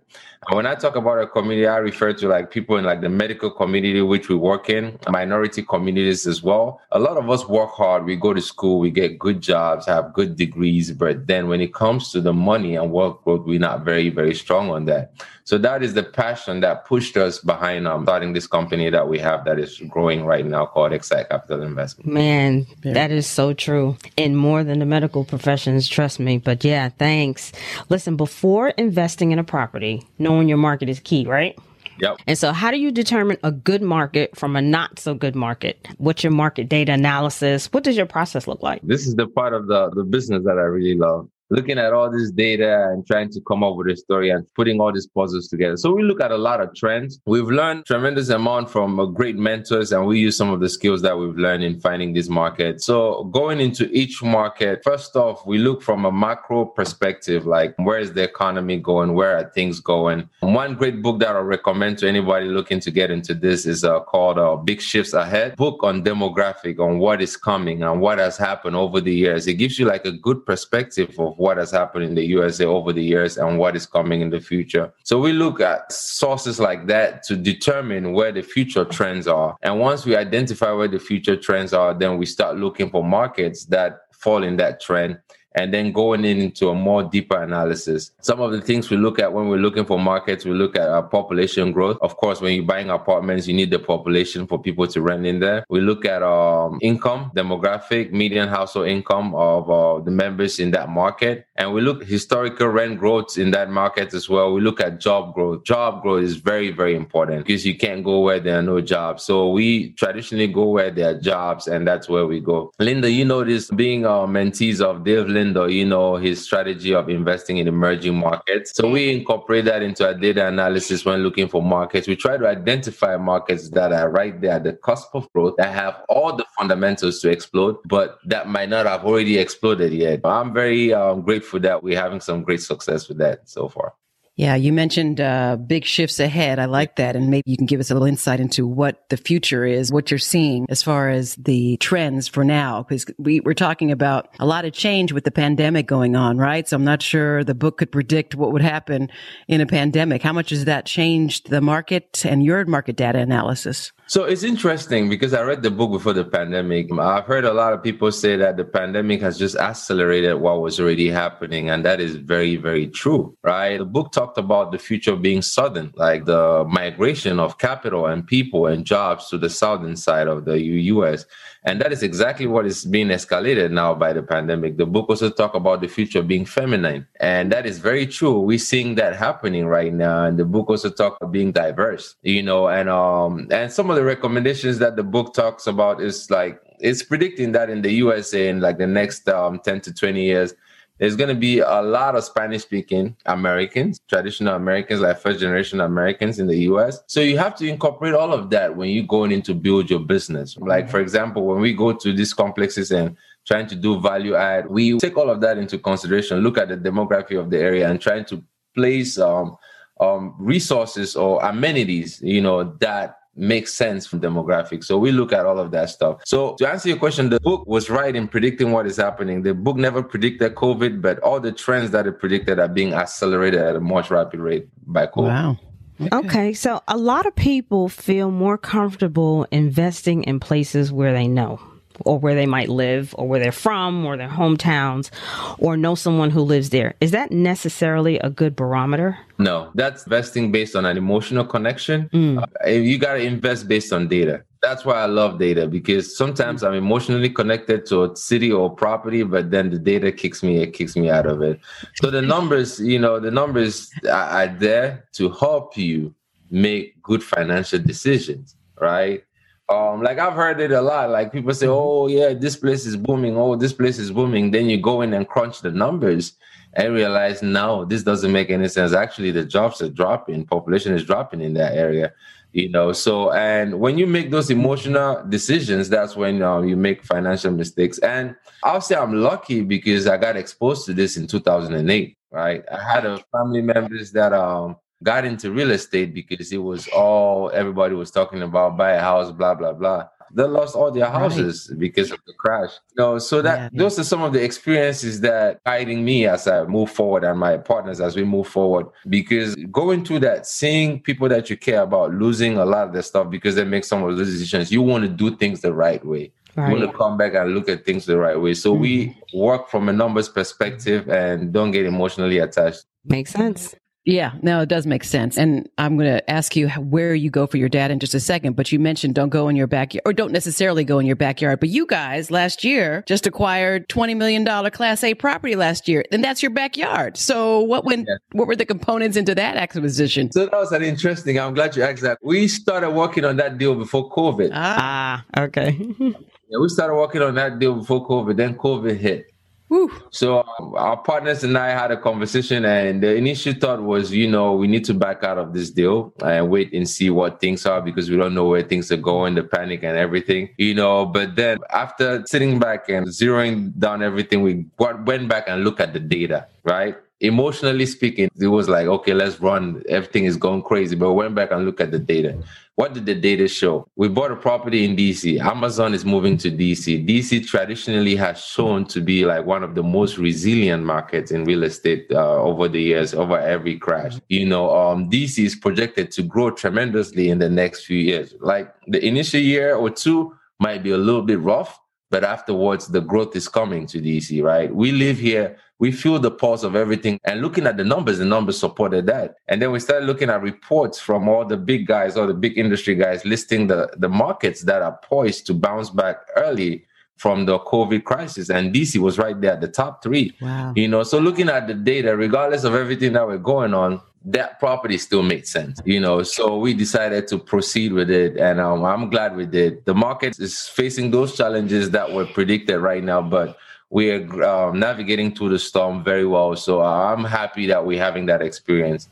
And 0.48 0.56
when 0.56 0.66
I 0.66 0.74
talk 0.74 0.96
about 0.96 1.18
a 1.18 1.26
community, 1.26 1.66
I 1.66 1.78
refer 1.78 2.12
to 2.14 2.28
like 2.28 2.50
people 2.50 2.76
in 2.76 2.84
like 2.84 3.00
the 3.00 3.08
medical 3.08 3.50
community, 3.50 4.00
which 4.00 4.28
we 4.28 4.36
work 4.36 4.70
in, 4.70 4.98
minority 5.08 5.62
communities 5.62 6.26
as 6.26 6.42
well. 6.42 6.80
A 6.92 6.98
lot 6.98 7.16
of 7.16 7.28
us 7.28 7.46
work 7.48 7.70
hard. 7.72 8.04
We 8.04 8.16
go 8.16 8.32
to 8.32 8.40
school, 8.40 8.78
we 8.78 8.90
get 8.90 9.18
good 9.18 9.40
jobs, 9.40 9.86
have 9.86 10.12
good 10.12 10.36
degrees. 10.36 10.92
But 10.92 11.26
then 11.26 11.48
when 11.48 11.60
it 11.60 11.74
comes 11.74 12.12
to 12.12 12.20
the 12.20 12.32
money 12.32 12.76
and 12.76 12.92
wealth 12.92 13.22
growth, 13.24 13.44
we're 13.44 13.58
not 13.58 13.84
very, 13.84 14.08
very 14.08 14.34
strong 14.34 14.70
on 14.70 14.84
that. 14.86 15.12
So 15.44 15.58
that 15.58 15.82
is 15.82 15.94
the 15.94 16.02
passion 16.02 16.60
that 16.60 16.86
pushed 16.86 17.16
us 17.16 17.38
behind 17.38 17.86
um, 17.86 18.04
starting 18.04 18.32
this 18.32 18.46
company 18.46 18.90
that 18.90 19.08
we 19.08 19.18
have 19.18 19.44
that 19.44 19.58
is 19.58 19.78
growing 19.88 20.24
right 20.24 20.44
now 20.44 20.66
called 20.66 20.92
Xsite 20.92 21.28
Capital 21.28 21.62
Investment. 21.62 22.12
Man, 22.12 22.66
that 22.82 23.10
is 23.10 23.26
so 23.26 23.52
true. 23.52 23.96
In 24.16 24.36
more 24.36 24.64
than 24.64 24.78
the 24.78 24.86
medical 24.86 25.24
professions, 25.24 25.88
trust 25.88 26.20
me. 26.20 26.38
But 26.38 26.64
yeah, 26.64 26.88
thanks. 26.90 27.52
Listen, 27.88 28.16
before 28.16 28.68
investing 28.68 29.32
in 29.32 29.38
a 29.38 29.44
property, 29.44 30.06
knowing 30.18 30.48
your 30.48 30.58
market 30.58 30.88
is 30.88 31.00
key, 31.00 31.26
right? 31.26 31.58
Yep. 31.98 32.18
And 32.26 32.36
so, 32.36 32.52
how 32.52 32.70
do 32.70 32.76
you 32.76 32.90
determine 32.90 33.38
a 33.42 33.50
good 33.50 33.82
market 33.82 34.36
from 34.36 34.56
a 34.56 34.62
not 34.62 34.98
so 34.98 35.14
good 35.14 35.34
market? 35.34 35.86
What's 35.98 36.22
your 36.22 36.32
market 36.32 36.68
data 36.68 36.92
analysis? 36.92 37.72
What 37.72 37.84
does 37.84 37.96
your 37.96 38.06
process 38.06 38.46
look 38.46 38.62
like? 38.62 38.82
This 38.82 39.06
is 39.06 39.14
the 39.14 39.26
part 39.26 39.54
of 39.54 39.66
the, 39.66 39.90
the 39.90 40.04
business 40.04 40.44
that 40.44 40.58
I 40.58 40.64
really 40.64 40.96
love 40.96 41.28
looking 41.50 41.78
at 41.78 41.92
all 41.92 42.10
this 42.10 42.30
data 42.30 42.88
and 42.90 43.06
trying 43.06 43.30
to 43.30 43.40
come 43.46 43.62
up 43.62 43.76
with 43.76 43.88
a 43.88 43.96
story 43.96 44.30
and 44.30 44.46
putting 44.54 44.80
all 44.80 44.92
these 44.92 45.06
puzzles 45.06 45.48
together. 45.48 45.76
So 45.76 45.92
we 45.92 46.02
look 46.02 46.20
at 46.20 46.30
a 46.30 46.36
lot 46.36 46.60
of 46.60 46.74
trends. 46.74 47.20
We've 47.26 47.48
learned 47.48 47.86
tremendous 47.86 48.28
amount 48.28 48.70
from 48.70 49.14
great 49.14 49.36
mentors 49.36 49.92
and 49.92 50.06
we 50.06 50.18
use 50.18 50.36
some 50.36 50.50
of 50.50 50.60
the 50.60 50.68
skills 50.68 51.02
that 51.02 51.18
we've 51.18 51.36
learned 51.36 51.64
in 51.64 51.80
finding 51.80 52.14
this 52.14 52.28
market. 52.28 52.82
So 52.82 53.24
going 53.24 53.60
into 53.60 53.90
each 53.92 54.22
market, 54.22 54.82
first 54.82 55.16
off, 55.16 55.46
we 55.46 55.58
look 55.58 55.82
from 55.82 56.04
a 56.04 56.12
macro 56.12 56.64
perspective, 56.64 57.46
like 57.46 57.74
where 57.78 57.98
is 57.98 58.12
the 58.12 58.22
economy 58.22 58.78
going? 58.78 59.14
Where 59.14 59.36
are 59.36 59.50
things 59.50 59.80
going? 59.80 60.28
One 60.40 60.74
great 60.74 61.02
book 61.02 61.20
that 61.20 61.36
I 61.36 61.40
recommend 61.40 61.98
to 61.98 62.08
anybody 62.08 62.46
looking 62.46 62.80
to 62.80 62.90
get 62.90 63.10
into 63.10 63.34
this 63.34 63.66
is 63.66 63.84
uh, 63.84 64.00
called 64.00 64.38
uh, 64.38 64.56
Big 64.56 64.80
Shifts 64.80 65.12
Ahead, 65.12 65.56
book 65.56 65.82
on 65.82 66.02
demographic, 66.02 66.78
on 66.78 66.98
what 66.98 67.22
is 67.22 67.36
coming 67.36 67.82
and 67.82 68.00
what 68.00 68.18
has 68.18 68.36
happened 68.36 68.76
over 68.76 69.00
the 69.00 69.14
years. 69.14 69.46
It 69.46 69.54
gives 69.54 69.78
you 69.78 69.86
like 69.86 70.04
a 70.04 70.12
good 70.12 70.44
perspective 70.44 71.18
of 71.18 71.35
what 71.36 71.56
has 71.56 71.70
happened 71.70 72.04
in 72.04 72.14
the 72.14 72.24
USA 72.24 72.64
over 72.64 72.92
the 72.92 73.02
years 73.02 73.36
and 73.36 73.58
what 73.58 73.76
is 73.76 73.86
coming 73.86 74.20
in 74.20 74.30
the 74.30 74.40
future. 74.40 74.92
So 75.04 75.18
we 75.18 75.32
look 75.32 75.60
at 75.60 75.92
sources 75.92 76.58
like 76.58 76.86
that 76.86 77.22
to 77.24 77.36
determine 77.36 78.12
where 78.12 78.32
the 78.32 78.42
future 78.42 78.84
trends 78.84 79.26
are. 79.26 79.56
And 79.62 79.80
once 79.80 80.04
we 80.04 80.16
identify 80.16 80.72
where 80.72 80.88
the 80.88 80.98
future 80.98 81.36
trends 81.36 81.72
are, 81.72 81.94
then 81.94 82.18
we 82.18 82.26
start 82.26 82.56
looking 82.56 82.90
for 82.90 83.04
markets 83.04 83.64
that 83.66 84.00
fall 84.12 84.42
in 84.42 84.56
that 84.56 84.80
trend 84.80 85.18
and 85.56 85.72
then 85.72 85.90
going 85.90 86.24
into 86.24 86.68
a 86.68 86.74
more 86.74 87.02
deeper 87.02 87.42
analysis. 87.42 88.12
Some 88.20 88.40
of 88.40 88.52
the 88.52 88.60
things 88.60 88.90
we 88.90 88.98
look 88.98 89.18
at 89.18 89.32
when 89.32 89.48
we're 89.48 89.56
looking 89.56 89.86
for 89.86 89.98
markets, 89.98 90.44
we 90.44 90.52
look 90.52 90.76
at 90.76 90.88
our 90.88 91.02
population 91.02 91.72
growth. 91.72 91.96
Of 92.02 92.16
course, 92.16 92.40
when 92.40 92.54
you're 92.54 92.64
buying 92.64 92.90
apartments, 92.90 93.46
you 93.46 93.54
need 93.54 93.70
the 93.70 93.78
population 93.78 94.46
for 94.46 94.60
people 94.60 94.86
to 94.86 95.00
rent 95.00 95.26
in 95.26 95.40
there. 95.40 95.64
We 95.70 95.80
look 95.80 96.04
at 96.04 96.22
um, 96.22 96.78
income, 96.82 97.32
demographic, 97.34 98.12
median 98.12 98.48
household 98.48 98.88
income 98.88 99.34
of 99.34 99.70
uh, 99.70 100.00
the 100.00 100.10
members 100.10 100.60
in 100.60 100.70
that 100.72 100.90
market. 100.90 101.46
And 101.56 101.72
we 101.72 101.80
look 101.80 102.04
historical 102.04 102.68
rent 102.68 102.98
growth 102.98 103.38
in 103.38 103.50
that 103.52 103.70
market 103.70 104.12
as 104.12 104.28
well. 104.28 104.52
We 104.52 104.60
look 104.60 104.80
at 104.80 105.00
job 105.00 105.34
growth. 105.34 105.64
Job 105.64 106.02
growth 106.02 106.22
is 106.22 106.36
very, 106.36 106.70
very 106.70 106.94
important 106.94 107.46
because 107.46 107.64
you 107.64 107.76
can't 107.76 108.04
go 108.04 108.20
where 108.20 108.40
there 108.40 108.58
are 108.58 108.62
no 108.62 108.82
jobs. 108.82 109.24
So 109.24 109.50
we 109.50 109.92
traditionally 109.92 110.48
go 110.48 110.64
where 110.68 110.90
there 110.90 111.10
are 111.16 111.20
jobs, 111.20 111.66
and 111.66 111.88
that's 111.88 112.08
where 112.10 112.26
we 112.26 112.40
go. 112.40 112.72
Linda, 112.78 113.10
you 113.10 113.24
know 113.24 113.42
this 113.42 113.70
being 113.70 114.04
our 114.04 114.26
mentees 114.26 114.82
of 114.82 115.04
Dave 115.04 115.24
Lindahl 115.26 115.45
you 115.54 115.84
know, 115.84 116.16
his 116.16 116.42
strategy 116.42 116.94
of 116.94 117.08
investing 117.08 117.58
in 117.58 117.68
emerging 117.68 118.16
markets. 118.16 118.72
So 118.74 118.90
we 118.90 119.12
incorporate 119.12 119.64
that 119.66 119.82
into 119.82 120.06
our 120.06 120.14
data 120.14 120.46
analysis 120.46 121.04
when 121.04 121.20
looking 121.20 121.48
for 121.48 121.62
markets. 121.62 122.08
We 122.08 122.16
try 122.16 122.36
to 122.36 122.46
identify 122.46 123.16
markets 123.16 123.68
that 123.70 123.92
are 123.92 124.10
right 124.10 124.40
there 124.40 124.52
at 124.52 124.64
the 124.64 124.72
cusp 124.72 125.14
of 125.14 125.30
growth, 125.32 125.54
that 125.58 125.72
have 125.72 126.02
all 126.08 126.34
the 126.36 126.46
fundamentals 126.58 127.20
to 127.20 127.30
explode, 127.30 127.76
but 127.84 128.18
that 128.24 128.48
might 128.48 128.68
not 128.68 128.86
have 128.86 129.04
already 129.04 129.38
exploded 129.38 129.92
yet. 129.92 130.20
I'm 130.24 130.52
very 130.52 130.92
um, 130.92 131.22
grateful 131.22 131.60
that 131.60 131.82
we're 131.82 132.00
having 132.00 132.20
some 132.20 132.42
great 132.42 132.62
success 132.62 133.08
with 133.08 133.18
that 133.18 133.48
so 133.48 133.68
far. 133.68 133.94
Yeah, 134.36 134.54
you 134.54 134.70
mentioned 134.70 135.18
uh, 135.18 135.56
big 135.56 135.86
shifts 135.86 136.20
ahead. 136.20 136.58
I 136.58 136.66
like 136.66 136.96
that. 136.96 137.16
And 137.16 137.30
maybe 137.30 137.50
you 137.50 137.56
can 137.56 137.64
give 137.64 137.80
us 137.80 137.90
a 137.90 137.94
little 137.94 138.06
insight 138.06 138.38
into 138.38 138.66
what 138.66 139.08
the 139.08 139.16
future 139.16 139.64
is, 139.64 139.90
what 139.90 140.10
you're 140.10 140.18
seeing 140.18 140.66
as 140.68 140.82
far 140.82 141.08
as 141.08 141.36
the 141.36 141.78
trends 141.78 142.28
for 142.28 142.44
now. 142.44 142.82
Because 142.82 143.06
we, 143.18 143.40
we're 143.40 143.54
talking 143.54 143.90
about 143.90 144.28
a 144.38 144.44
lot 144.44 144.66
of 144.66 144.74
change 144.74 145.10
with 145.10 145.24
the 145.24 145.30
pandemic 145.30 145.86
going 145.86 146.16
on, 146.16 146.36
right? 146.36 146.68
So 146.68 146.76
I'm 146.76 146.84
not 146.84 147.00
sure 147.00 147.44
the 147.44 147.54
book 147.54 147.78
could 147.78 147.90
predict 147.90 148.34
what 148.34 148.52
would 148.52 148.60
happen 148.60 149.08
in 149.48 149.62
a 149.62 149.66
pandemic. 149.66 150.20
How 150.20 150.34
much 150.34 150.50
has 150.50 150.66
that 150.66 150.84
changed 150.84 151.48
the 151.48 151.62
market 151.62 152.22
and 152.26 152.44
your 152.44 152.66
market 152.66 152.96
data 152.96 153.18
analysis? 153.18 153.90
So 154.08 154.22
it's 154.22 154.44
interesting 154.44 155.08
because 155.08 155.34
I 155.34 155.42
read 155.42 155.62
the 155.62 155.70
book 155.70 155.90
before 155.90 156.12
the 156.12 156.24
pandemic. 156.24 156.92
I've 156.96 157.24
heard 157.24 157.44
a 157.44 157.52
lot 157.52 157.72
of 157.72 157.82
people 157.82 158.12
say 158.12 158.36
that 158.36 158.56
the 158.56 158.64
pandemic 158.64 159.20
has 159.22 159.36
just 159.36 159.56
accelerated 159.56 160.36
what 160.36 160.60
was 160.60 160.78
already 160.78 161.08
happening. 161.08 161.70
And 161.70 161.84
that 161.84 162.00
is 162.00 162.14
very, 162.14 162.54
very 162.54 162.86
true, 162.86 163.36
right? 163.42 163.78
The 163.78 163.84
book 163.84 164.12
talked 164.26 164.38
about 164.38 164.72
the 164.72 164.78
future 164.78 165.14
being 165.14 165.40
southern, 165.42 165.92
like 165.94 166.24
the 166.24 166.64
migration 166.68 167.38
of 167.38 167.58
capital 167.58 168.06
and 168.06 168.26
people 168.26 168.66
and 168.66 168.84
jobs 168.84 169.28
to 169.28 169.38
the 169.38 169.48
southern 169.48 169.96
side 169.96 170.26
of 170.26 170.44
the 170.44 170.60
US. 170.94 171.24
And 171.64 171.80
that 171.80 171.92
is 171.92 172.02
exactly 172.02 172.46
what 172.46 172.66
is 172.66 172.84
being 172.84 173.08
escalated 173.08 173.70
now 173.70 173.94
by 173.94 174.12
the 174.12 174.22
pandemic. 174.22 174.78
The 174.78 174.86
book 174.86 175.08
also 175.08 175.30
talk 175.30 175.54
about 175.54 175.80
the 175.80 175.88
future 175.88 176.22
being 176.22 176.44
feminine. 176.44 177.06
And 177.20 177.52
that 177.52 177.66
is 177.66 177.78
very 177.78 178.06
true. 178.06 178.40
We're 178.40 178.58
seeing 178.58 178.96
that 178.96 179.16
happening 179.16 179.66
right 179.66 179.92
now. 179.92 180.24
And 180.24 180.38
the 180.38 180.44
book 180.44 180.70
also 180.70 180.90
talk 180.90 181.18
about 181.20 181.32
being 181.32 181.52
diverse, 181.52 182.16
you 182.22 182.42
know, 182.42 182.68
and 182.68 182.88
um 182.88 183.46
and 183.50 183.70
some 183.70 183.90
of 183.90 183.96
the 183.96 184.04
recommendations 184.04 184.78
that 184.78 184.96
the 184.96 185.04
book 185.04 185.34
talks 185.34 185.66
about 185.66 186.00
is 186.00 186.30
like 186.30 186.60
it's 186.78 187.02
predicting 187.02 187.52
that 187.52 187.70
in 187.70 187.82
the 187.82 187.92
USA 188.04 188.48
in 188.48 188.60
like 188.60 188.78
the 188.78 188.86
next 188.86 189.28
um 189.28 189.60
10 189.64 189.80
to 189.82 189.94
20 189.94 190.22
years, 190.22 190.54
there's 190.98 191.16
going 191.16 191.28
to 191.28 191.34
be 191.34 191.58
a 191.60 191.82
lot 191.82 192.16
of 192.16 192.24
Spanish 192.24 192.62
speaking 192.62 193.16
Americans, 193.26 194.00
traditional 194.08 194.54
Americans, 194.54 195.00
like 195.00 195.18
first 195.18 195.40
generation 195.40 195.80
Americans 195.80 196.38
in 196.38 196.46
the 196.46 196.56
US. 196.70 197.00
So 197.06 197.20
you 197.20 197.36
have 197.38 197.54
to 197.56 197.68
incorporate 197.68 198.14
all 198.14 198.32
of 198.32 198.50
that 198.50 198.76
when 198.76 198.90
you're 198.90 199.04
going 199.04 199.32
in 199.32 199.42
to 199.42 199.54
build 199.54 199.90
your 199.90 200.00
business. 200.00 200.56
Like, 200.56 200.88
for 200.88 201.00
example, 201.00 201.44
when 201.46 201.60
we 201.60 201.74
go 201.74 201.92
to 201.92 202.12
these 202.12 202.32
complexes 202.32 202.90
and 202.90 203.16
trying 203.46 203.66
to 203.68 203.76
do 203.76 204.00
value 204.00 204.34
add, 204.34 204.68
we 204.68 204.98
take 204.98 205.16
all 205.16 205.30
of 205.30 205.40
that 205.42 205.58
into 205.58 205.78
consideration, 205.78 206.38
look 206.38 206.58
at 206.58 206.68
the 206.68 206.76
demography 206.76 207.38
of 207.38 207.50
the 207.50 207.58
area 207.58 207.88
and 207.88 208.00
trying 208.00 208.24
to 208.26 208.42
place 208.74 209.18
um, 209.18 209.56
um, 210.00 210.34
resources 210.38 211.14
or 211.14 211.42
amenities, 211.44 212.20
you 212.22 212.40
know, 212.40 212.64
that 212.80 213.18
makes 213.36 213.74
sense 213.74 214.06
from 214.06 214.20
demographics. 214.20 214.84
So 214.84 214.98
we 214.98 215.12
look 215.12 215.32
at 215.32 215.46
all 215.46 215.58
of 215.58 215.70
that 215.72 215.90
stuff. 215.90 216.20
So 216.24 216.54
to 216.54 216.68
answer 216.68 216.88
your 216.88 216.98
question, 216.98 217.28
the 217.28 217.40
book 217.40 217.66
was 217.66 217.90
right 217.90 218.14
in 218.14 218.28
predicting 218.28 218.72
what 218.72 218.86
is 218.86 218.96
happening. 218.96 219.42
The 219.42 219.54
book 219.54 219.76
never 219.76 220.02
predicted 220.02 220.54
COVID, 220.54 221.02
but 221.02 221.18
all 221.20 221.40
the 221.40 221.52
trends 221.52 221.90
that 221.90 222.06
it 222.06 222.18
predicted 222.18 222.58
are 222.58 222.68
being 222.68 222.94
accelerated 222.94 223.60
at 223.60 223.76
a 223.76 223.80
much 223.80 224.10
rapid 224.10 224.40
rate 224.40 224.68
by 224.86 225.06
COVID. 225.06 225.28
Wow. 225.28 225.58
Okay. 226.00 226.16
okay. 226.16 226.52
so 226.52 226.82
a 226.88 226.96
lot 226.96 227.24
of 227.24 227.34
people 227.34 227.88
feel 227.88 228.30
more 228.30 228.58
comfortable 228.58 229.46
investing 229.50 230.24
in 230.24 230.38
places 230.40 230.92
where 230.92 231.14
they 231.14 231.26
know 231.26 231.58
or 232.04 232.18
where 232.18 232.34
they 232.34 232.46
might 232.46 232.68
live 232.68 233.14
or 233.18 233.26
where 233.28 233.40
they're 233.40 233.52
from 233.52 234.04
or 234.04 234.16
their 234.16 234.28
hometowns 234.28 235.10
or 235.58 235.76
know 235.76 235.94
someone 235.94 236.30
who 236.30 236.40
lives 236.40 236.70
there. 236.70 236.94
Is 237.00 237.10
that 237.10 237.30
necessarily 237.30 238.18
a 238.20 238.30
good 238.30 238.56
barometer? 238.56 239.18
No, 239.38 239.70
that's 239.74 240.04
investing 240.04 240.50
based 240.50 240.74
on 240.76 240.84
an 240.84 240.96
emotional 240.96 241.44
connection. 241.44 242.08
Mm. 242.12 242.44
Uh, 242.64 242.68
you 242.70 242.98
got 242.98 243.14
to 243.14 243.20
invest 243.20 243.68
based 243.68 243.92
on 243.92 244.08
data. 244.08 244.42
That's 244.62 244.84
why 244.84 244.94
I 244.94 245.06
love 245.06 245.38
data 245.38 245.66
because 245.66 246.16
sometimes 246.16 246.64
I'm 246.64 246.74
emotionally 246.74 247.30
connected 247.30 247.86
to 247.86 248.04
a 248.04 248.16
city 248.16 248.50
or 248.50 248.74
property, 248.74 249.22
but 249.22 249.50
then 249.50 249.70
the 249.70 249.78
data 249.78 250.10
kicks 250.10 250.42
me, 250.42 250.62
it 250.62 250.72
kicks 250.72 250.96
me 250.96 251.10
out 251.10 251.26
of 251.26 251.42
it. 251.42 251.60
So 251.96 252.10
the 252.10 252.22
numbers, 252.22 252.80
you 252.80 252.98
know, 252.98 253.20
the 253.20 253.30
numbers 253.30 253.90
are 254.10 254.48
there 254.48 255.04
to 255.12 255.30
help 255.30 255.76
you 255.76 256.14
make 256.50 257.00
good 257.02 257.22
financial 257.22 257.78
decisions, 257.78 258.56
right? 258.80 259.22
Um, 259.68 260.02
like 260.02 260.18
I've 260.18 260.34
heard 260.34 260.60
it 260.60 260.70
a 260.70 260.80
lot. 260.80 261.10
Like 261.10 261.32
people 261.32 261.52
say, 261.52 261.66
mm-hmm. 261.66 261.74
"Oh 261.74 262.06
yeah, 262.06 262.34
this 262.34 262.56
place 262.56 262.86
is 262.86 262.96
booming. 262.96 263.36
Oh, 263.36 263.56
this 263.56 263.72
place 263.72 263.98
is 263.98 264.12
booming." 264.12 264.52
Then 264.52 264.68
you 264.68 264.80
go 264.80 265.02
in 265.02 265.12
and 265.12 265.26
crunch 265.26 265.60
the 265.60 265.72
numbers 265.72 266.34
and 266.76 266.94
realize, 266.94 267.42
no, 267.42 267.84
this 267.84 268.02
doesn't 268.02 268.30
make 268.30 268.50
any 268.50 268.68
sense. 268.68 268.92
Actually, 268.92 269.30
the 269.30 269.44
jobs 269.44 269.80
are 269.80 269.88
dropping, 269.88 270.44
population 270.44 270.94
is 270.94 271.04
dropping 271.04 271.40
in 271.40 271.54
that 271.54 271.74
area. 271.74 272.12
You 272.52 272.70
know, 272.70 272.92
so 272.92 273.32
and 273.32 273.80
when 273.80 273.98
you 273.98 274.06
make 274.06 274.30
those 274.30 274.50
emotional 274.50 275.22
decisions, 275.28 275.90
that's 275.90 276.16
when 276.16 276.40
um, 276.42 276.66
you 276.66 276.76
make 276.76 277.04
financial 277.04 277.50
mistakes. 277.50 277.98
And 277.98 278.34
I'll 278.62 278.80
say 278.80 278.94
I'm 278.94 279.20
lucky 279.20 279.60
because 279.60 280.06
I 280.06 280.16
got 280.16 280.36
exposed 280.36 280.86
to 280.86 280.94
this 280.94 281.16
in 281.16 281.26
2008. 281.26 282.16
Right, 282.30 282.64
I 282.72 282.92
had 282.92 283.04
a 283.04 283.22
family 283.32 283.62
members 283.62 284.12
that 284.12 284.32
um 284.32 284.76
got 285.02 285.24
into 285.24 285.50
real 285.50 285.70
estate 285.70 286.14
because 286.14 286.52
it 286.52 286.58
was 286.58 286.88
all 286.88 287.50
everybody 287.52 287.94
was 287.94 288.10
talking 288.10 288.42
about 288.42 288.76
buy 288.76 288.92
a 288.92 289.00
house, 289.00 289.30
blah 289.30 289.54
blah 289.54 289.72
blah. 289.72 290.08
They 290.32 290.42
lost 290.42 290.74
all 290.74 290.90
their 290.90 291.06
houses 291.06 291.68
right. 291.70 291.78
because 291.78 292.10
of 292.10 292.18
the 292.26 292.32
crash. 292.32 292.70
You 292.96 293.02
know, 293.02 293.18
so 293.18 293.42
that 293.42 293.56
yeah, 293.56 293.68
yeah. 293.72 293.78
those 293.78 293.98
are 293.98 294.04
some 294.04 294.22
of 294.22 294.32
the 294.32 294.42
experiences 294.42 295.20
that 295.20 295.62
guiding 295.64 296.04
me 296.04 296.26
as 296.26 296.48
I 296.48 296.64
move 296.64 296.90
forward 296.90 297.24
and 297.24 297.38
my 297.38 297.58
partners 297.58 298.00
as 298.00 298.16
we 298.16 298.24
move 298.24 298.48
forward. 298.48 298.86
Because 299.08 299.54
going 299.70 300.04
through 300.04 300.20
that, 300.20 300.46
seeing 300.46 301.00
people 301.00 301.28
that 301.28 301.48
you 301.48 301.56
care 301.56 301.82
about 301.82 302.12
losing 302.12 302.58
a 302.58 302.64
lot 302.64 302.88
of 302.88 302.92
their 302.92 303.02
stuff 303.02 303.30
because 303.30 303.54
they 303.54 303.64
make 303.64 303.84
some 303.84 304.02
of 304.02 304.16
those 304.16 304.28
decisions, 304.28 304.72
you 304.72 304.82
want 304.82 305.04
to 305.04 305.08
do 305.08 305.36
things 305.36 305.60
the 305.60 305.72
right 305.72 306.04
way. 306.04 306.32
Right. 306.56 306.72
We 306.72 306.80
want 306.80 306.90
to 306.90 306.96
come 306.96 307.16
back 307.16 307.34
and 307.34 307.54
look 307.54 307.68
at 307.68 307.84
things 307.84 308.06
the 308.06 308.18
right 308.18 308.40
way. 308.40 308.54
So 308.54 308.72
mm-hmm. 308.72 308.82
we 308.82 309.16
work 309.34 309.68
from 309.68 309.88
a 309.88 309.92
numbers 309.92 310.28
perspective 310.28 311.08
and 311.08 311.52
don't 311.52 311.70
get 311.70 311.84
emotionally 311.86 312.38
attached. 312.38 312.86
Makes 313.04 313.32
sense. 313.32 313.74
Yeah, 314.06 314.34
no, 314.40 314.60
it 314.60 314.68
does 314.68 314.86
make 314.86 315.02
sense. 315.02 315.36
And 315.36 315.68
I'm 315.78 315.96
going 315.96 316.08
to 316.08 316.30
ask 316.30 316.54
you 316.54 316.68
where 316.68 317.12
you 317.12 317.28
go 317.28 317.48
for 317.48 317.56
your 317.56 317.68
dad 317.68 317.90
in 317.90 317.98
just 317.98 318.14
a 318.14 318.20
second, 318.20 318.54
but 318.54 318.70
you 318.70 318.78
mentioned 318.78 319.16
don't 319.16 319.30
go 319.30 319.48
in 319.48 319.56
your 319.56 319.66
backyard 319.66 320.02
or 320.06 320.12
don't 320.12 320.30
necessarily 320.30 320.84
go 320.84 321.00
in 321.00 321.06
your 321.06 321.16
backyard. 321.16 321.58
But 321.58 321.70
you 321.70 321.86
guys 321.86 322.30
last 322.30 322.62
year 322.62 323.02
just 323.08 323.26
acquired 323.26 323.88
$20 323.88 324.16
million 324.16 324.44
class 324.70 325.02
A 325.02 325.14
property 325.14 325.56
last 325.56 325.88
year, 325.88 326.04
and 326.12 326.22
that's 326.22 326.40
your 326.40 326.52
backyard. 326.52 327.16
So 327.16 327.60
what 327.60 327.84
went, 327.84 328.06
yeah. 328.08 328.14
what 328.30 328.46
were 328.46 328.54
the 328.54 328.64
components 328.64 329.16
into 329.16 329.34
that 329.34 329.56
acquisition? 329.56 330.30
So 330.30 330.46
that 330.46 330.52
was 330.52 330.70
an 330.70 330.84
interesting, 330.84 331.40
I'm 331.40 331.54
glad 331.54 331.74
you 331.74 331.82
asked 331.82 332.02
that. 332.02 332.18
We 332.22 332.46
started 332.46 332.90
working 332.90 333.24
on 333.24 333.36
that 333.38 333.58
deal 333.58 333.74
before 333.74 334.08
COVID. 334.12 334.50
Ah, 334.54 335.24
ah 335.36 335.42
okay. 335.42 335.76
yeah, 335.98 336.58
we 336.60 336.68
started 336.68 336.94
working 336.94 337.22
on 337.22 337.34
that 337.34 337.58
deal 337.58 337.74
before 337.74 338.06
COVID. 338.06 338.36
Then 338.36 338.54
COVID 338.54 338.98
hit. 338.98 339.32
Whew. 339.68 339.90
So 340.10 340.44
our 340.76 340.96
partners 340.96 341.42
and 341.42 341.58
I 341.58 341.70
had 341.70 341.90
a 341.90 341.96
conversation, 341.96 342.64
and 342.64 343.02
the 343.02 343.16
initial 343.16 343.52
thought 343.52 343.82
was, 343.82 344.12
you 344.12 344.30
know, 344.30 344.52
we 344.52 344.68
need 344.68 344.84
to 344.84 344.94
back 344.94 345.24
out 345.24 345.38
of 345.38 345.52
this 345.54 345.70
deal 345.70 346.12
and 346.24 346.48
wait 346.48 346.72
and 346.72 346.88
see 346.88 347.10
what 347.10 347.40
things 347.40 347.66
are 347.66 347.82
because 347.82 348.08
we 348.08 348.16
don't 348.16 348.34
know 348.34 348.46
where 348.46 348.62
things 348.62 348.92
are 348.92 348.96
going, 348.96 349.34
the 349.34 349.42
panic 349.42 349.82
and 349.82 349.98
everything, 349.98 350.50
you 350.56 350.72
know. 350.72 351.04
But 351.04 351.34
then 351.34 351.58
after 351.70 352.22
sitting 352.26 352.60
back 352.60 352.88
and 352.88 353.08
zeroing 353.08 353.76
down 353.76 354.04
everything, 354.04 354.42
we 354.42 354.66
went 354.78 355.28
back 355.28 355.48
and 355.48 355.64
looked 355.64 355.80
at 355.80 355.92
the 355.92 356.00
data, 356.00 356.46
right? 356.62 356.96
Emotionally 357.20 357.86
speaking, 357.86 358.28
it 358.38 358.46
was 358.48 358.68
like, 358.68 358.86
okay, 358.86 359.14
let's 359.14 359.40
run. 359.40 359.82
Everything 359.88 360.26
is 360.26 360.36
going 360.36 360.62
crazy. 360.62 360.94
But 360.94 361.12
we 361.12 361.16
went 361.16 361.34
back 361.34 361.50
and 361.50 361.64
looked 361.64 361.80
at 361.80 361.90
the 361.90 361.98
data. 361.98 362.36
What 362.76 362.92
did 362.92 363.06
the 363.06 363.14
data 363.14 363.48
show? 363.48 363.88
We 363.96 364.08
bought 364.08 364.32
a 364.32 364.36
property 364.36 364.84
in 364.84 364.96
DC. 364.96 365.40
Amazon 365.40 365.94
is 365.94 366.04
moving 366.04 366.36
to 366.36 366.50
DC. 366.50 367.08
DC 367.08 367.46
traditionally 367.46 368.14
has 368.16 368.38
shown 368.44 368.84
to 368.88 369.00
be 369.00 369.24
like 369.24 369.46
one 369.46 369.62
of 369.62 369.74
the 369.74 369.82
most 369.82 370.18
resilient 370.18 370.84
markets 370.84 371.30
in 371.30 371.44
real 371.44 371.62
estate 371.62 372.06
uh, 372.12 372.42
over 372.42 372.68
the 372.68 372.82
years, 372.82 373.14
over 373.14 373.38
every 373.38 373.78
crash. 373.78 374.16
You 374.28 374.44
know, 374.44 374.76
um, 374.76 375.08
DC 375.08 375.42
is 375.42 375.56
projected 375.56 376.10
to 376.12 376.22
grow 376.22 376.50
tremendously 376.50 377.30
in 377.30 377.38
the 377.38 377.48
next 377.48 377.86
few 377.86 377.96
years. 377.98 378.34
Like 378.40 378.74
the 378.88 379.02
initial 379.02 379.40
year 379.40 379.74
or 379.74 379.88
two 379.88 380.36
might 380.60 380.82
be 380.82 380.90
a 380.90 380.98
little 380.98 381.22
bit 381.22 381.40
rough, 381.40 381.80
but 382.10 382.24
afterwards 382.24 382.88
the 382.88 383.00
growth 383.00 383.34
is 383.34 383.48
coming 383.48 383.86
to 383.86 384.02
DC, 384.02 384.42
right? 384.42 384.72
We 384.74 384.92
live 384.92 385.16
here 385.16 385.56
we 385.78 385.92
feel 385.92 386.18
the 386.18 386.30
pulse 386.30 386.62
of 386.62 386.74
everything. 386.74 387.20
And 387.24 387.40
looking 387.40 387.66
at 387.66 387.76
the 387.76 387.84
numbers, 387.84 388.18
the 388.18 388.24
numbers 388.24 388.58
supported 388.58 389.06
that. 389.06 389.36
And 389.48 389.60
then 389.60 389.72
we 389.72 389.80
started 389.80 390.06
looking 390.06 390.30
at 390.30 390.42
reports 390.42 390.98
from 390.98 391.28
all 391.28 391.44
the 391.44 391.56
big 391.56 391.86
guys, 391.86 392.16
all 392.16 392.26
the 392.26 392.34
big 392.34 392.56
industry 392.56 392.94
guys 392.94 393.24
listing 393.24 393.66
the, 393.66 393.90
the 393.96 394.08
markets 394.08 394.62
that 394.62 394.82
are 394.82 394.98
poised 395.02 395.46
to 395.46 395.54
bounce 395.54 395.90
back 395.90 396.16
early 396.36 396.86
from 397.16 397.46
the 397.46 397.58
COVID 397.58 398.04
crisis. 398.04 398.50
And 398.50 398.74
DC 398.74 398.98
was 398.98 399.18
right 399.18 399.38
there 399.40 399.52
at 399.52 399.60
the 399.60 399.68
top 399.68 400.02
three. 400.02 400.34
Wow. 400.40 400.72
You 400.76 400.88
know, 400.88 401.02
so 401.02 401.18
looking 401.18 401.48
at 401.48 401.66
the 401.66 401.74
data, 401.74 402.16
regardless 402.16 402.64
of 402.64 402.74
everything 402.74 403.12
that 403.14 403.26
we're 403.26 403.38
going 403.38 403.74
on, 403.74 404.00
that 404.26 404.58
property 404.58 404.98
still 404.98 405.22
made 405.22 405.46
sense, 405.46 405.80
you 405.84 406.00
know. 406.00 406.22
So 406.24 406.58
we 406.58 406.74
decided 406.74 407.28
to 407.28 407.38
proceed 407.38 407.92
with 407.92 408.10
it, 408.10 408.36
and 408.36 408.58
um, 408.58 408.84
I'm 408.84 409.08
glad 409.08 409.36
we 409.36 409.46
did. 409.46 409.84
The 409.84 409.94
market 409.94 410.38
is 410.40 410.66
facing 410.66 411.12
those 411.12 411.36
challenges 411.36 411.90
that 411.90 412.12
were 412.12 412.26
predicted 412.26 412.80
right 412.80 413.04
now, 413.04 413.22
but 413.22 413.56
we 413.90 414.10
are 414.10 414.44
um, 414.44 414.78
navigating 414.78 415.34
through 415.34 415.50
the 415.50 415.58
storm 415.58 416.02
very 416.02 416.26
well. 416.26 416.56
So 416.56 416.82
uh, 416.82 417.14
I'm 417.14 417.24
happy 417.24 417.66
that 417.66 417.84
we're 417.84 418.02
having 418.02 418.26
that 418.26 418.42
experience 418.42 419.08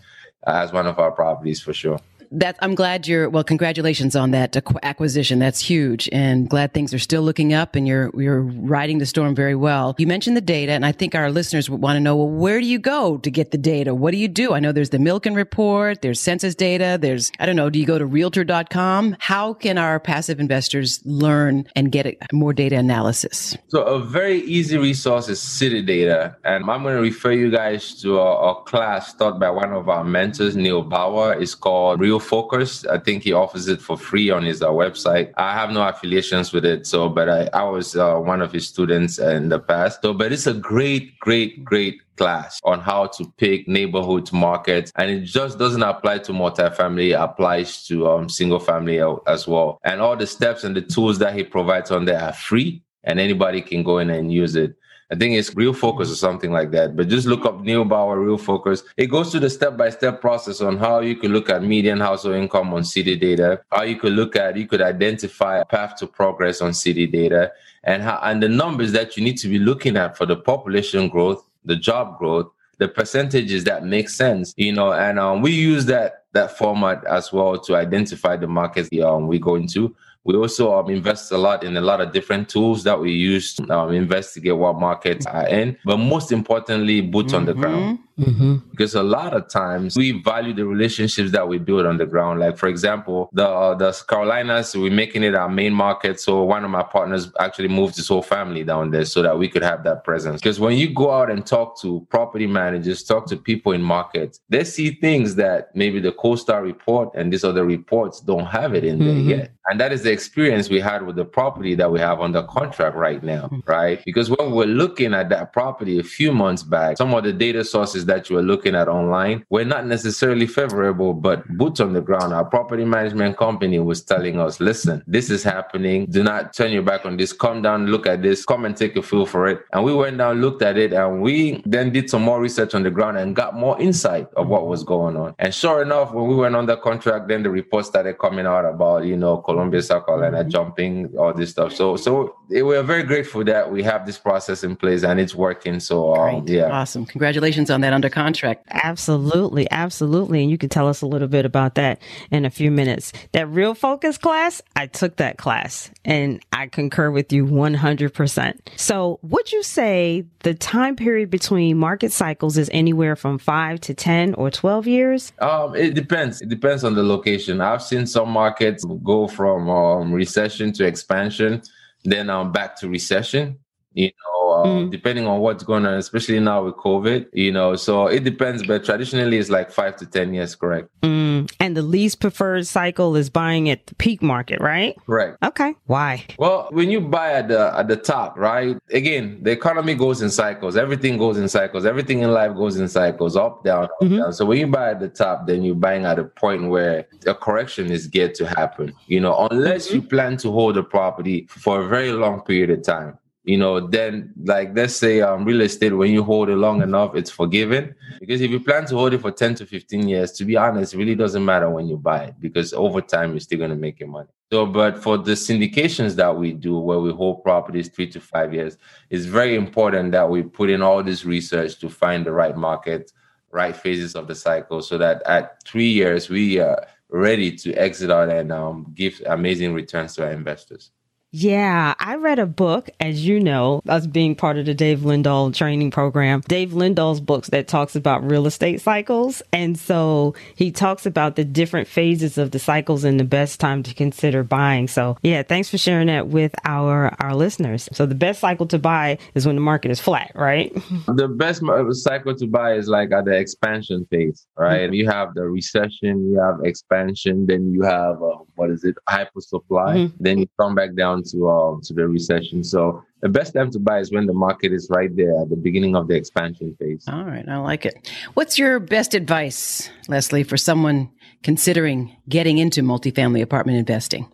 as 0.46 0.72
one 0.72 0.86
of 0.86 0.98
our 0.98 1.10
properties 1.10 1.60
for 1.60 1.72
sure 1.72 1.98
that 2.34 2.56
I'm 2.60 2.74
glad 2.74 3.06
you're 3.06 3.28
well. 3.28 3.44
Congratulations 3.44 4.16
on 4.16 4.32
that 4.32 4.56
acquisition. 4.82 5.38
That's 5.38 5.60
huge, 5.60 6.08
and 6.12 6.48
glad 6.48 6.72
things 6.74 6.92
are 6.92 6.98
still 6.98 7.22
looking 7.22 7.52
up, 7.52 7.76
and 7.76 7.86
you're 7.86 8.10
you're 8.14 8.42
riding 8.42 8.98
the 8.98 9.06
storm 9.06 9.34
very 9.34 9.54
well. 9.54 9.94
You 9.98 10.06
mentioned 10.06 10.36
the 10.36 10.40
data, 10.40 10.72
and 10.72 10.84
I 10.84 10.92
think 10.92 11.14
our 11.14 11.30
listeners 11.30 11.70
would 11.70 11.80
want 11.80 11.96
to 11.96 12.00
know. 12.00 12.16
Well, 12.16 12.28
where 12.28 12.60
do 12.60 12.66
you 12.66 12.78
go 12.78 13.18
to 13.18 13.30
get 13.30 13.50
the 13.50 13.58
data? 13.58 13.94
What 13.94 14.10
do 14.10 14.18
you 14.18 14.28
do? 14.28 14.52
I 14.52 14.60
know 14.60 14.72
there's 14.72 14.90
the 14.90 14.98
Milken 14.98 15.34
report, 15.34 16.02
there's 16.02 16.20
census 16.20 16.54
data, 16.54 16.98
there's 17.00 17.30
I 17.38 17.46
don't 17.46 17.56
know. 17.56 17.70
Do 17.70 17.78
you 17.78 17.86
go 17.86 17.98
to 17.98 18.06
Realtor.com? 18.06 19.16
How 19.20 19.54
can 19.54 19.78
our 19.78 20.00
passive 20.00 20.40
investors 20.40 21.00
learn 21.04 21.66
and 21.76 21.92
get 21.92 22.16
more 22.32 22.52
data 22.52 22.76
analysis? 22.76 23.56
So 23.68 23.82
a 23.82 24.00
very 24.00 24.40
easy 24.40 24.76
resource 24.76 25.28
is 25.28 25.40
City 25.40 25.82
Data, 25.82 26.36
and 26.44 26.68
I'm 26.70 26.82
going 26.82 26.96
to 26.96 27.02
refer 27.02 27.32
you 27.32 27.50
guys 27.50 28.00
to 28.02 28.18
a, 28.18 28.50
a 28.50 28.62
class 28.64 29.14
taught 29.14 29.38
by 29.38 29.50
one 29.50 29.72
of 29.72 29.88
our 29.88 30.04
mentors, 30.04 30.56
Neal 30.56 30.84
Bawa. 30.84 31.40
It's 31.40 31.54
called 31.54 32.00
Real 32.00 32.20
Focus. 32.24 32.84
I 32.86 32.98
think 32.98 33.22
he 33.22 33.32
offers 33.32 33.68
it 33.68 33.80
for 33.80 33.96
free 33.96 34.30
on 34.30 34.42
his 34.42 34.62
uh, 34.62 34.68
website. 34.68 35.32
I 35.36 35.52
have 35.52 35.70
no 35.70 35.86
affiliations 35.86 36.52
with 36.52 36.64
it, 36.64 36.86
so 36.86 37.08
but 37.08 37.28
I, 37.28 37.48
I 37.52 37.64
was 37.64 37.96
uh, 37.96 38.16
one 38.16 38.42
of 38.42 38.52
his 38.52 38.66
students 38.66 39.18
in 39.18 39.48
the 39.48 39.58
past. 39.58 40.02
So, 40.02 40.12
but 40.12 40.32
it's 40.32 40.46
a 40.46 40.54
great, 40.54 41.18
great, 41.20 41.64
great 41.64 42.00
class 42.16 42.60
on 42.64 42.80
how 42.80 43.06
to 43.06 43.32
pick 43.38 43.66
neighborhood 43.66 44.32
markets 44.32 44.92
and 44.96 45.10
it 45.10 45.22
just 45.22 45.58
doesn't 45.58 45.82
apply 45.82 46.18
to 46.18 46.32
multifamily 46.32 47.08
it 47.08 47.18
applies 47.18 47.84
to 47.86 48.08
um, 48.08 48.28
single 48.28 48.60
family 48.60 49.00
as 49.26 49.48
well 49.48 49.80
and 49.82 50.00
all 50.00 50.16
the 50.16 50.26
steps 50.26 50.62
and 50.62 50.76
the 50.76 50.80
tools 50.80 51.18
that 51.18 51.34
he 51.34 51.42
provides 51.42 51.90
on 51.90 52.04
there 52.04 52.22
are 52.22 52.32
free 52.32 52.80
and 53.02 53.18
anybody 53.18 53.60
can 53.60 53.82
go 53.82 53.98
in 53.98 54.10
and 54.10 54.32
use 54.32 54.54
it 54.54 54.76
I 55.10 55.14
think 55.16 55.34
it's 55.34 55.54
Real 55.54 55.72
Focus 55.72 56.10
or 56.10 56.16
something 56.16 56.50
like 56.50 56.70
that. 56.70 56.96
But 56.96 57.08
just 57.08 57.26
look 57.26 57.44
up 57.44 57.60
Neal 57.60 57.84
Bawa 57.84 58.16
Real 58.16 58.38
Focus. 58.38 58.82
It 58.96 59.06
goes 59.06 59.30
through 59.30 59.40
the 59.40 59.50
step 59.50 59.76
by 59.76 59.90
step 59.90 60.20
process 60.20 60.60
on 60.60 60.78
how 60.78 61.00
you 61.00 61.16
could 61.16 61.30
look 61.30 61.50
at 61.50 61.62
median 61.62 62.00
household 62.00 62.36
income 62.36 62.72
on 62.72 62.84
city 62.84 63.16
data, 63.16 63.60
how 63.70 63.82
you 63.82 63.96
could 63.96 64.12
look 64.12 64.36
at, 64.36 64.56
you 64.56 64.66
could 64.66 64.80
identify 64.82 65.58
a 65.58 65.64
path 65.64 65.96
to 65.96 66.06
progress 66.06 66.60
on 66.62 66.72
city 66.72 67.06
data, 67.06 67.52
and 67.84 68.02
how 68.02 68.18
and 68.22 68.42
the 68.42 68.48
numbers 68.48 68.92
that 68.92 69.16
you 69.16 69.24
need 69.24 69.36
to 69.38 69.48
be 69.48 69.58
looking 69.58 69.96
at 69.96 70.16
for 70.16 70.26
the 70.26 70.36
population 70.36 71.08
growth, 71.08 71.44
the 71.64 71.76
job 71.76 72.18
growth, 72.18 72.50
the 72.78 72.88
percentages 72.88 73.64
that 73.64 73.84
make 73.84 74.08
sense, 74.08 74.54
you 74.56 74.72
know, 74.72 74.92
and 74.92 75.18
um, 75.18 75.42
we 75.42 75.52
use 75.52 75.86
that 75.86 76.24
that 76.32 76.56
format 76.58 77.04
as 77.06 77.32
well 77.32 77.58
to 77.58 77.76
identify 77.76 78.36
the 78.36 78.48
markets 78.48 78.88
um, 79.04 79.28
we 79.28 79.38
go 79.38 79.54
into. 79.54 79.94
We 80.24 80.36
also 80.36 80.74
um, 80.74 80.88
invest 80.90 81.30
a 81.32 81.38
lot 81.38 81.64
in 81.64 81.76
a 81.76 81.82
lot 81.82 82.00
of 82.00 82.12
different 82.12 82.48
tools 82.48 82.82
that 82.84 82.98
we 82.98 83.12
use 83.12 83.54
to 83.56 83.70
um, 83.70 83.92
investigate 83.92 84.56
what 84.56 84.78
markets 84.78 85.26
are 85.26 85.46
in. 85.46 85.76
But 85.84 85.98
most 85.98 86.32
importantly, 86.32 87.02
boots 87.02 87.32
mm-hmm. 87.32 87.36
on 87.36 87.44
the 87.44 87.52
mm-hmm. 87.52 87.60
ground. 87.60 87.98
Mm-hmm. 88.18 88.56
Because 88.70 88.94
a 88.94 89.02
lot 89.02 89.34
of 89.34 89.48
times 89.48 89.96
we 89.96 90.22
value 90.22 90.54
the 90.54 90.66
relationships 90.66 91.32
that 91.32 91.48
we 91.48 91.58
build 91.58 91.86
on 91.86 91.98
the 91.98 92.06
ground. 92.06 92.40
Like 92.40 92.56
for 92.56 92.68
example, 92.68 93.28
the 93.32 93.46
uh, 93.46 93.74
the 93.74 93.92
Carolinas, 94.08 94.76
we're 94.76 94.90
making 94.92 95.24
it 95.24 95.34
our 95.34 95.48
main 95.48 95.72
market. 95.72 96.20
So 96.20 96.42
one 96.42 96.64
of 96.64 96.70
my 96.70 96.82
partners 96.82 97.30
actually 97.40 97.68
moved 97.68 97.96
his 97.96 98.08
whole 98.08 98.22
family 98.22 98.64
down 98.64 98.90
there 98.90 99.04
so 99.04 99.22
that 99.22 99.38
we 99.38 99.48
could 99.48 99.62
have 99.62 99.82
that 99.84 100.04
presence. 100.04 100.40
Because 100.40 100.60
when 100.60 100.76
you 100.76 100.92
go 100.92 101.10
out 101.10 101.30
and 101.30 101.44
talk 101.44 101.80
to 101.80 102.06
property 102.10 102.46
managers, 102.46 103.02
talk 103.02 103.26
to 103.26 103.36
people 103.36 103.72
in 103.72 103.82
markets, 103.82 104.40
they 104.48 104.64
see 104.64 104.92
things 104.92 105.34
that 105.36 105.74
maybe 105.74 105.98
the 106.00 106.12
CoStar 106.12 106.62
report 106.62 107.10
and 107.14 107.32
these 107.32 107.44
other 107.44 107.64
reports 107.64 108.20
don't 108.20 108.46
have 108.46 108.74
it 108.74 108.84
in 108.84 108.98
mm-hmm. 108.98 109.28
there 109.28 109.38
yet. 109.38 109.50
And 109.66 109.80
that 109.80 109.92
is 109.92 110.02
the 110.02 110.12
experience 110.12 110.68
we 110.68 110.78
had 110.78 111.06
with 111.06 111.16
the 111.16 111.24
property 111.24 111.74
that 111.74 111.90
we 111.90 111.98
have 111.98 112.20
under 112.20 112.42
contract 112.42 112.96
right 112.96 113.22
now, 113.22 113.44
mm-hmm. 113.44 113.60
right? 113.66 114.02
Because 114.04 114.28
when 114.28 114.50
we're 114.50 114.66
looking 114.66 115.14
at 115.14 115.30
that 115.30 115.52
property 115.52 115.98
a 115.98 116.02
few 116.02 116.32
months 116.32 116.62
back, 116.62 116.98
some 116.98 117.14
of 117.14 117.24
the 117.24 117.32
data 117.32 117.64
sources 117.64 118.03
that 118.06 118.30
you 118.30 118.38
are 118.38 118.42
looking 118.42 118.74
at 118.74 118.88
online 118.88 119.44
were 119.50 119.64
not 119.64 119.86
necessarily 119.86 120.46
favorable, 120.46 121.14
but 121.14 121.46
boots 121.56 121.80
on 121.80 121.92
the 121.92 122.00
ground. 122.00 122.32
Our 122.32 122.44
property 122.44 122.84
management 122.84 123.36
company 123.36 123.78
was 123.78 124.02
telling 124.02 124.38
us, 124.38 124.60
listen, 124.60 125.02
this 125.06 125.30
is 125.30 125.42
happening. 125.42 126.06
Do 126.06 126.22
not 126.22 126.52
turn 126.52 126.72
your 126.72 126.82
back 126.82 127.06
on 127.06 127.16
this. 127.16 127.32
Come 127.32 127.62
down, 127.62 127.86
look 127.86 128.06
at 128.06 128.22
this, 128.22 128.44
come 128.44 128.64
and 128.64 128.76
take 128.76 128.96
a 128.96 129.02
feel 129.02 129.26
for 129.26 129.48
it. 129.48 129.60
And 129.72 129.84
we 129.84 129.94
went 129.94 130.18
down, 130.18 130.40
looked 130.40 130.62
at 130.62 130.76
it, 130.76 130.92
and 130.92 131.22
we 131.22 131.62
then 131.64 131.92
did 131.92 132.10
some 132.10 132.22
more 132.22 132.40
research 132.40 132.74
on 132.74 132.82
the 132.82 132.90
ground 132.90 133.18
and 133.18 133.34
got 133.34 133.54
more 133.54 133.80
insight 133.80 134.28
of 134.36 134.48
what 134.48 134.66
was 134.66 134.84
going 134.84 135.16
on. 135.16 135.34
And 135.38 135.54
sure 135.54 135.82
enough, 135.82 136.12
when 136.12 136.26
we 136.28 136.34
went 136.34 136.54
on 136.54 136.66
the 136.66 136.76
contract, 136.76 137.28
then 137.28 137.42
the 137.42 137.50
reports 137.50 137.88
started 137.88 138.18
coming 138.18 138.46
out 138.46 138.64
about, 138.64 139.04
you 139.04 139.16
know, 139.16 139.38
Columbia, 139.38 139.82
South 139.82 140.06
Carolina 140.06 140.40
mm-hmm. 140.40 140.50
jumping, 140.50 141.14
all 141.18 141.32
this 141.32 141.50
stuff. 141.50 141.72
So 141.72 141.96
so 141.96 142.36
we're 142.50 142.82
very 142.82 143.02
grateful 143.02 143.44
that 143.44 143.70
we 143.70 143.82
have 143.82 144.04
this 144.04 144.18
process 144.18 144.62
in 144.62 144.76
place 144.76 145.02
and 145.02 145.18
it's 145.18 145.34
working. 145.34 145.80
So 145.80 146.14
um, 146.14 146.46
yeah. 146.46 146.68
Awesome. 146.70 147.06
Congratulations 147.06 147.70
on 147.70 147.80
that 147.80 147.93
under 147.94 148.10
contract. 148.10 148.66
Absolutely. 148.70 149.70
Absolutely. 149.70 150.42
And 150.42 150.50
you 150.50 150.58
can 150.58 150.68
tell 150.68 150.88
us 150.88 151.00
a 151.00 151.06
little 151.06 151.28
bit 151.28 151.46
about 151.46 151.76
that 151.76 152.00
in 152.30 152.44
a 152.44 152.50
few 152.50 152.70
minutes. 152.70 153.12
That 153.32 153.48
real 153.48 153.74
focus 153.74 154.18
class, 154.18 154.60
I 154.76 154.86
took 154.86 155.16
that 155.16 155.38
class 155.38 155.90
and 156.04 156.44
I 156.52 156.66
concur 156.66 157.10
with 157.10 157.32
you 157.32 157.46
100%. 157.46 158.58
So 158.76 159.18
would 159.22 159.52
you 159.52 159.62
say 159.62 160.24
the 160.40 160.54
time 160.54 160.96
period 160.96 161.30
between 161.30 161.78
market 161.78 162.12
cycles 162.12 162.58
is 162.58 162.68
anywhere 162.72 163.16
from 163.16 163.38
five 163.38 163.80
to 163.82 163.94
10 163.94 164.34
or 164.34 164.50
12 164.50 164.86
years? 164.86 165.32
Um, 165.38 165.74
it 165.74 165.94
depends. 165.94 166.42
It 166.42 166.48
depends 166.48 166.84
on 166.84 166.94
the 166.94 167.02
location. 167.02 167.60
I've 167.60 167.82
seen 167.82 168.06
some 168.06 168.30
markets 168.30 168.84
go 169.04 169.28
from 169.28 169.70
um, 169.70 170.12
recession 170.12 170.72
to 170.74 170.84
expansion, 170.84 171.62
then 172.04 172.28
um, 172.28 172.52
back 172.52 172.76
to 172.76 172.88
recession 172.88 173.58
you 173.94 174.08
know 174.08 174.33
mm. 174.64 174.90
depending 174.90 175.26
on 175.26 175.40
what's 175.40 175.62
going 175.62 175.86
on, 175.86 175.94
especially 175.94 176.40
now 176.40 176.64
with 176.64 176.74
COVID, 176.76 177.28
you 177.32 177.52
know, 177.52 177.76
so 177.76 178.06
it 178.06 178.24
depends. 178.24 178.66
But 178.66 178.84
traditionally, 178.84 179.38
it's 179.38 179.50
like 179.50 179.70
five 179.70 179.96
to 179.96 180.06
10 180.06 180.34
years, 180.34 180.54
correct? 180.54 180.88
Mm. 181.02 181.52
And 181.60 181.76
the 181.76 181.82
least 181.82 182.20
preferred 182.20 182.66
cycle 182.66 183.16
is 183.16 183.30
buying 183.30 183.68
at 183.68 183.86
the 183.86 183.94
peak 183.96 184.22
market, 184.22 184.60
right? 184.60 184.96
Right. 185.06 185.34
Okay. 185.42 185.74
Why? 185.86 186.24
Well, 186.38 186.68
when 186.70 186.90
you 186.90 187.00
buy 187.00 187.32
at 187.32 187.48
the 187.48 187.72
at 187.76 187.88
the 187.88 187.96
top, 187.96 188.36
right? 188.38 188.76
Again, 188.90 189.38
the 189.42 189.50
economy 189.50 189.94
goes 189.94 190.22
in 190.22 190.30
cycles. 190.30 190.76
Everything 190.76 191.18
goes 191.18 191.38
in 191.38 191.48
cycles. 191.48 191.84
Everything 191.84 192.20
in 192.20 192.32
life 192.32 192.54
goes 192.54 192.76
in 192.76 192.88
cycles, 192.88 193.36
up, 193.36 193.64
down, 193.64 193.84
up, 193.84 193.90
mm-hmm. 194.02 194.18
down. 194.18 194.32
So 194.32 194.44
when 194.46 194.58
you 194.58 194.66
buy 194.66 194.90
at 194.90 195.00
the 195.00 195.08
top, 195.08 195.46
then 195.46 195.62
you're 195.62 195.74
buying 195.74 196.04
at 196.04 196.18
a 196.18 196.24
point 196.24 196.68
where 196.70 197.06
a 197.26 197.34
correction 197.34 197.90
is 197.90 198.08
yet 198.12 198.34
to 198.36 198.46
happen. 198.46 198.94
You 199.06 199.20
know, 199.20 199.46
unless 199.50 199.88
mm-hmm. 199.88 199.96
you 199.96 200.02
plan 200.02 200.36
to 200.38 200.50
hold 200.50 200.76
the 200.76 200.82
property 200.82 201.46
for 201.48 201.82
a 201.82 201.88
very 201.88 202.12
long 202.12 202.40
period 202.42 202.70
of 202.70 202.82
time 202.82 203.18
you 203.44 203.58
know, 203.58 203.86
then 203.86 204.32
like 204.42 204.74
let's 204.74 204.96
say 204.96 205.20
um 205.20 205.44
real 205.44 205.60
estate, 205.60 205.92
when 205.92 206.10
you 206.10 206.22
hold 206.22 206.48
it 206.48 206.56
long 206.56 206.82
enough, 206.82 207.14
it's 207.14 207.30
forgiven. 207.30 207.94
Because 208.18 208.40
if 208.40 208.50
you 208.50 208.58
plan 208.58 208.86
to 208.86 208.96
hold 208.96 209.12
it 209.12 209.20
for 209.20 209.30
10 209.30 209.56
to 209.56 209.66
15 209.66 210.08
years, 210.08 210.32
to 210.32 210.44
be 210.46 210.56
honest, 210.56 210.94
it 210.94 210.98
really 210.98 211.14
doesn't 211.14 211.44
matter 211.44 211.68
when 211.68 211.86
you 211.86 211.98
buy 211.98 212.24
it 212.24 212.34
because 212.40 212.72
over 212.72 213.02
time 213.02 213.32
you're 213.32 213.40
still 213.40 213.58
gonna 213.58 213.76
make 213.76 214.00
your 214.00 214.08
money. 214.08 214.28
So, 214.50 214.64
but 214.64 214.96
for 214.96 215.18
the 215.18 215.32
syndications 215.32 216.14
that 216.16 216.34
we 216.34 216.52
do 216.52 216.78
where 216.78 217.00
we 217.00 217.12
hold 217.12 217.42
properties 217.42 217.88
three 217.88 218.08
to 218.10 218.20
five 218.20 218.54
years, 218.54 218.78
it's 219.10 219.26
very 219.26 219.56
important 219.56 220.12
that 220.12 220.28
we 220.28 220.42
put 220.42 220.70
in 220.70 220.80
all 220.80 221.02
this 221.02 221.26
research 221.26 221.78
to 221.80 221.90
find 221.90 222.24
the 222.24 222.32
right 222.32 222.56
market, 222.56 223.12
right 223.50 223.76
phases 223.76 224.14
of 224.14 224.26
the 224.26 224.34
cycle, 224.34 224.80
so 224.80 224.96
that 224.96 225.22
at 225.26 225.62
three 225.64 225.88
years 225.88 226.30
we 226.30 226.58
are 226.60 226.86
ready 227.10 227.52
to 227.56 227.74
exit 227.74 228.10
out 228.10 228.30
and 228.30 228.50
um, 228.50 228.90
give 228.94 229.20
amazing 229.26 229.74
returns 229.74 230.14
to 230.14 230.24
our 230.24 230.32
investors. 230.32 230.90
Yeah, 231.36 231.94
I 231.98 232.14
read 232.14 232.38
a 232.38 232.46
book, 232.46 232.90
as 233.00 233.26
you 233.26 233.40
know, 233.40 233.82
us 233.88 234.06
being 234.06 234.36
part 234.36 234.56
of 234.56 234.66
the 234.66 234.74
Dave 234.74 235.00
Lindahl 235.00 235.52
training 235.52 235.90
program, 235.90 236.42
Dave 236.46 236.70
Lindahl's 236.70 237.20
books 237.20 237.48
that 237.48 237.66
talks 237.66 237.96
about 237.96 238.22
real 238.22 238.46
estate 238.46 238.80
cycles. 238.80 239.42
And 239.52 239.76
so 239.76 240.36
he 240.54 240.70
talks 240.70 241.06
about 241.06 241.34
the 241.34 241.42
different 241.42 241.88
phases 241.88 242.38
of 242.38 242.52
the 242.52 242.60
cycles 242.60 243.02
and 243.02 243.18
the 243.18 243.24
best 243.24 243.58
time 243.58 243.82
to 243.82 243.92
consider 243.92 244.44
buying. 244.44 244.86
So 244.86 245.16
yeah, 245.24 245.42
thanks 245.42 245.68
for 245.68 245.76
sharing 245.76 246.06
that 246.06 246.28
with 246.28 246.54
our, 246.64 247.12
our 247.18 247.34
listeners. 247.34 247.88
So 247.90 248.06
the 248.06 248.14
best 248.14 248.38
cycle 248.38 248.66
to 248.66 248.78
buy 248.78 249.18
is 249.34 249.44
when 249.44 249.56
the 249.56 249.60
market 249.60 249.90
is 249.90 250.00
flat, 250.00 250.30
right? 250.36 250.72
The 251.14 251.28
best 251.28 251.62
cycle 252.02 252.34
to 252.36 252.46
buy 252.46 252.74
is 252.74 252.88
like 252.88 253.10
at 253.12 253.24
the 253.24 253.36
expansion 253.36 254.06
phase, 254.10 254.46
right? 254.56 254.82
Mm-hmm. 254.82 254.94
You 254.94 255.08
have 255.08 255.34
the 255.34 255.42
recession, 255.42 256.30
you 256.30 256.40
have 256.40 256.56
expansion, 256.64 257.46
then 257.46 257.72
you 257.72 257.82
have, 257.82 258.22
uh, 258.22 258.38
what 258.54 258.70
is 258.70 258.84
it, 258.84 258.96
hyper 259.08 259.40
supply, 259.40 259.96
mm-hmm. 259.96 260.16
then 260.20 260.38
you 260.38 260.46
come 260.58 260.74
back 260.74 260.94
down 260.94 261.23
to 261.30 261.48
uh, 261.48 261.76
to 261.82 261.94
the 261.94 262.06
recession. 262.06 262.62
So 262.64 263.02
the 263.20 263.28
best 263.28 263.54
time 263.54 263.70
to 263.72 263.78
buy 263.78 264.00
is 264.00 264.12
when 264.12 264.26
the 264.26 264.32
market 264.32 264.72
is 264.72 264.88
right 264.90 265.14
there 265.14 265.40
at 265.40 265.50
the 265.50 265.56
beginning 265.56 265.96
of 265.96 266.08
the 266.08 266.14
expansion 266.14 266.76
phase. 266.78 267.04
All 267.08 267.24
right, 267.24 267.48
I 267.48 267.56
like 267.58 267.86
it. 267.86 268.10
What's 268.34 268.58
your 268.58 268.80
best 268.80 269.14
advice, 269.14 269.90
Leslie, 270.08 270.44
for 270.44 270.56
someone 270.56 271.10
considering 271.42 272.16
getting 272.28 272.58
into 272.58 272.82
multifamily 272.82 273.42
apartment 273.42 273.78
investing? 273.78 274.30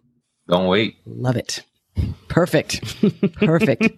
Don't 0.49 0.67
wait. 0.67 0.97
Love 1.07 1.37
it. 1.37 1.63
Perfect. 2.29 2.81
Perfect. 3.37 3.89